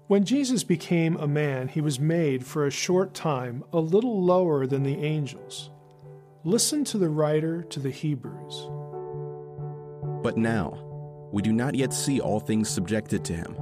[0.07, 4.67] When Jesus became a man, he was made for a short time a little lower
[4.67, 5.69] than the angels.
[6.43, 8.67] Listen to the writer to the Hebrews.
[10.21, 10.77] But now,
[11.31, 13.55] we do not yet see all things subjected to him.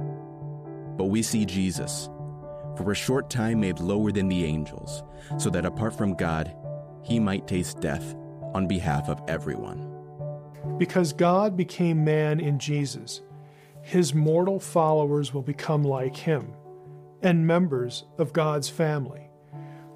[0.96, 2.10] But we see Jesus,
[2.76, 5.04] for a short time made lower than the angels,
[5.38, 6.52] so that apart from God,
[7.02, 8.16] he might taste death
[8.52, 9.88] on behalf of everyone.
[10.76, 13.22] Because God became man in Jesus,
[13.82, 16.54] his mortal followers will become like him
[17.20, 19.28] and members of God's family.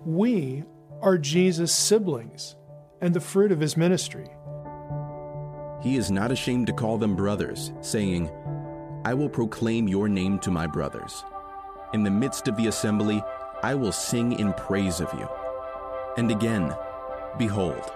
[0.05, 0.65] We
[1.01, 2.57] are Jesus' siblings
[3.01, 4.29] and the fruit of his ministry.
[5.83, 8.31] He is not ashamed to call them brothers, saying,
[9.05, 11.25] I will proclaim your name to my brothers.
[11.95, 13.23] In the midst of the assembly,
[13.63, 15.29] I will sing in praise of you.
[16.17, 16.75] And again,
[17.39, 17.91] behold,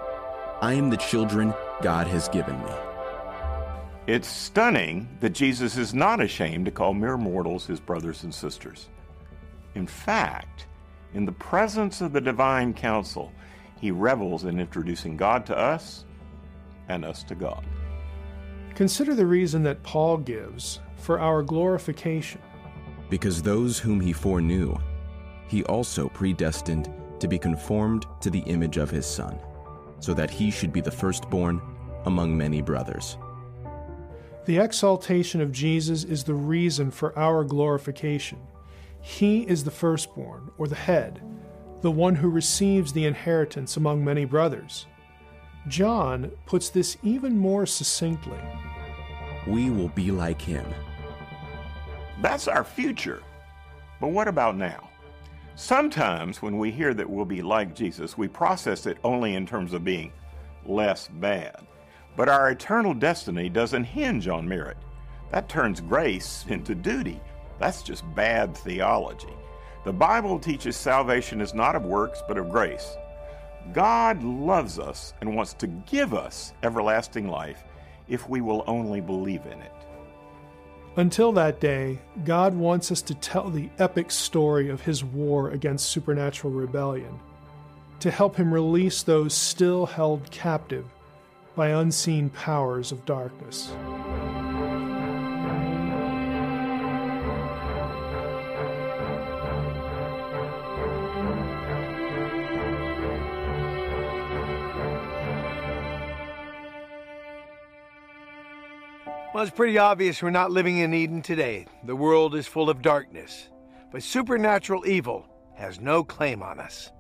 [0.61, 2.90] I am the children God has given me.
[4.11, 8.89] It's stunning that Jesus is not ashamed to call mere mortals his brothers and sisters.
[9.77, 10.67] In fact,
[11.15, 13.31] in the presence of the divine council,
[13.81, 16.07] he revels in introducing God to us
[16.89, 17.65] and us to God.
[18.75, 22.43] Consider the reason that Paul gives for our glorification.
[23.11, 24.75] Because those whom he foreknew,
[25.47, 29.39] he also predestined to be conformed to the image of his Son,
[30.01, 31.63] so that he should be the firstborn
[32.07, 33.17] among many brothers.
[34.51, 38.41] The exaltation of Jesus is the reason for our glorification.
[39.01, 41.23] He is the firstborn, or the head,
[41.83, 44.87] the one who receives the inheritance among many brothers.
[45.69, 48.41] John puts this even more succinctly.
[49.47, 50.67] We will be like him.
[52.21, 53.23] That's our future.
[54.01, 54.91] But what about now?
[55.55, 59.73] Sometimes when we hear that we'll be like Jesus, we process it only in terms
[59.73, 60.11] of being
[60.67, 61.69] less bad.
[62.17, 64.77] But our eternal destiny doesn't hinge on merit.
[65.31, 67.21] That turns grace into duty.
[67.59, 69.35] That's just bad theology.
[69.85, 72.97] The Bible teaches salvation is not of works, but of grace.
[73.73, 77.63] God loves us and wants to give us everlasting life
[78.09, 79.73] if we will only believe in it.
[80.97, 85.91] Until that day, God wants us to tell the epic story of his war against
[85.91, 87.21] supernatural rebellion,
[88.01, 90.87] to help him release those still held captive
[91.55, 93.73] by unseen powers of darkness.
[109.33, 111.67] Well, it's pretty obvious we're not living in Eden today.
[111.85, 113.49] The world is full of darkness.
[113.93, 116.91] But supernatural evil has no claim on us.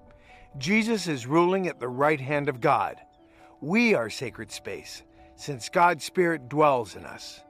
[0.57, 2.96] Jesus is ruling at the right hand of God.
[3.62, 5.02] We are sacred space,
[5.36, 7.42] since God's Spirit dwells in us.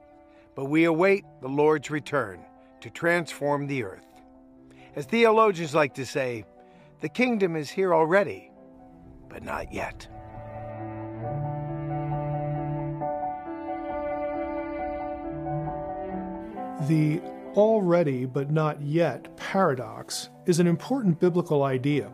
[0.56, 2.40] But we await the Lord's return
[2.80, 4.06] to transform the earth.
[4.96, 6.44] As theologians like to say,
[7.00, 8.50] the kingdom is here already,
[9.28, 10.08] but not yet.
[16.88, 17.20] The
[17.54, 22.12] already but not yet paradox is an important biblical idea.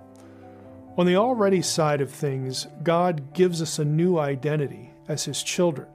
[0.98, 5.88] On the already side of things, God gives us a new identity as His children.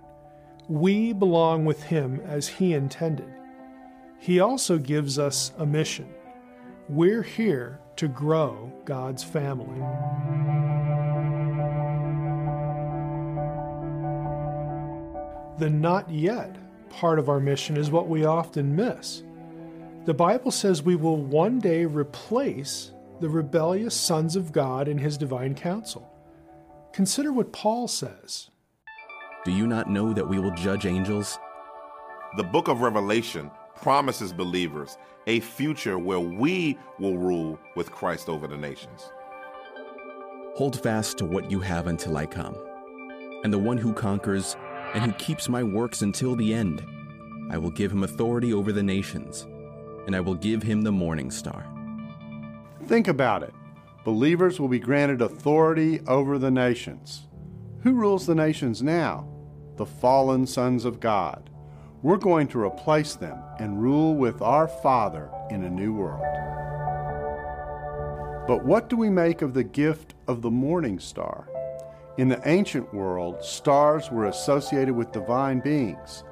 [0.67, 3.33] We belong with Him as He intended.
[4.19, 6.07] He also gives us a mission.
[6.87, 9.79] We're here to grow God's family.
[15.57, 16.55] The not yet
[16.91, 19.23] part of our mission is what we often miss.
[20.05, 22.91] The Bible says we will one day replace
[23.21, 26.11] the rebellious sons of God in his divine council.
[26.91, 28.49] Consider what Paul says.
[29.45, 31.37] Do you not know that we will judge angels?
[32.35, 34.97] The book of Revelation promises believers
[35.27, 39.11] a future where we will rule with Christ over the nations.
[40.55, 42.55] Hold fast to what you have until I come.
[43.43, 44.57] And the one who conquers
[44.93, 46.83] and who keeps my works until the end,
[47.51, 49.47] I will give him authority over the nations,
[50.07, 51.70] and I will give him the morning star.
[52.87, 53.53] Think about it.
[54.03, 57.27] Believers will be granted authority over the nations.
[57.83, 59.27] Who rules the nations now?
[59.77, 61.49] The fallen sons of God.
[62.01, 66.25] We're going to replace them and rule with our Father in a new world.
[68.47, 71.47] But what do we make of the gift of the morning star?
[72.17, 76.23] In the ancient world, stars were associated with divine beings.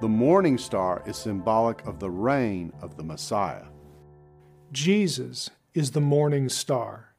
[0.00, 3.66] The morning star is symbolic of the reign of the Messiah.
[4.72, 7.14] Jesus is the morning star.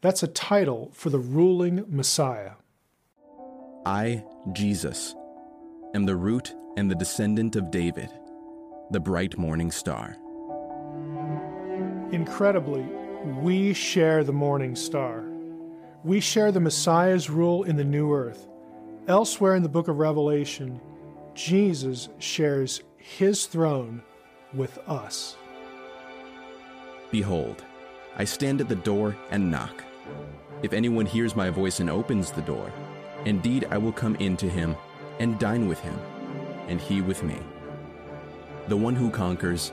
[0.00, 2.52] That's a title for the ruling Messiah.
[3.84, 5.14] I, Jesus,
[5.94, 8.08] am the root and the descendant of David,
[8.90, 10.16] the bright morning star.
[12.12, 12.82] Incredibly,
[13.40, 15.24] we share the morning star.
[16.04, 18.48] We share the Messiah's rule in the new earth.
[19.06, 20.80] Elsewhere in the book of Revelation,
[21.34, 24.02] Jesus shares his throne
[24.54, 25.36] with us.
[27.10, 27.64] Behold,
[28.16, 29.82] I stand at the door and knock.
[30.62, 32.70] If anyone hears my voice and opens the door,
[33.24, 34.76] indeed I will come in to him
[35.18, 35.98] and dine with him,
[36.68, 37.38] and he with me.
[38.68, 39.72] The one who conquers,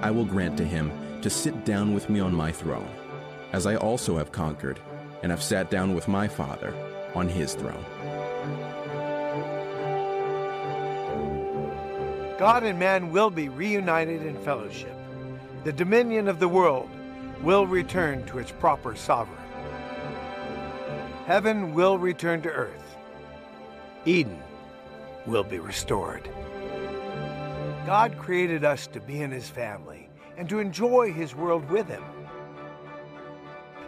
[0.00, 0.92] I will grant to him
[1.22, 2.88] to sit down with me on my throne,
[3.52, 4.78] as I also have conquered
[5.22, 6.72] and have sat down with my Father
[7.14, 7.84] on his throne.
[12.38, 14.96] God and man will be reunited in fellowship.
[15.64, 16.88] The dominion of the world
[17.42, 19.38] will return to its proper sovereign.
[21.26, 22.96] Heaven will return to earth.
[24.04, 24.42] Eden
[25.26, 26.28] will be restored.
[27.86, 32.02] God created us to be in his family and to enjoy his world with him.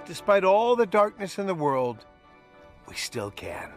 [0.05, 2.05] Despite all the darkness in the world,
[2.89, 3.73] we still can.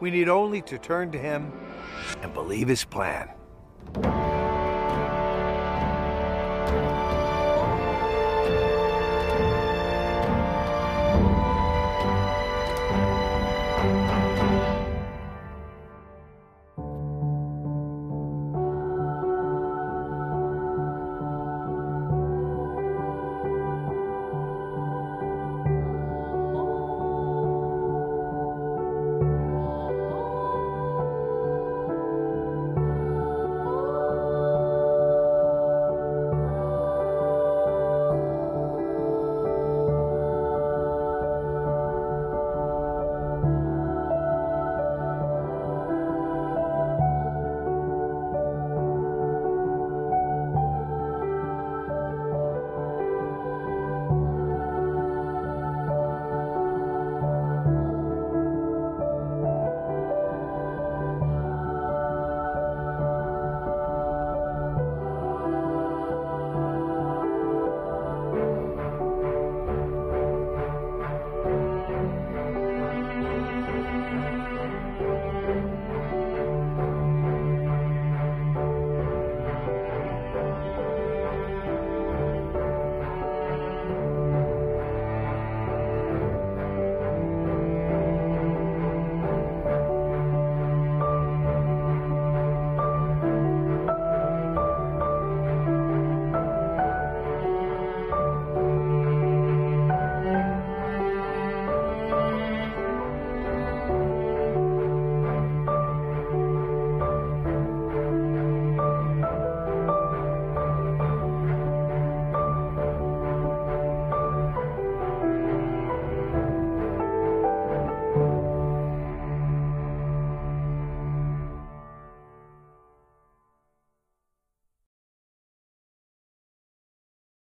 [0.00, 1.52] We need only to turn to him
[2.22, 3.30] and believe his plan.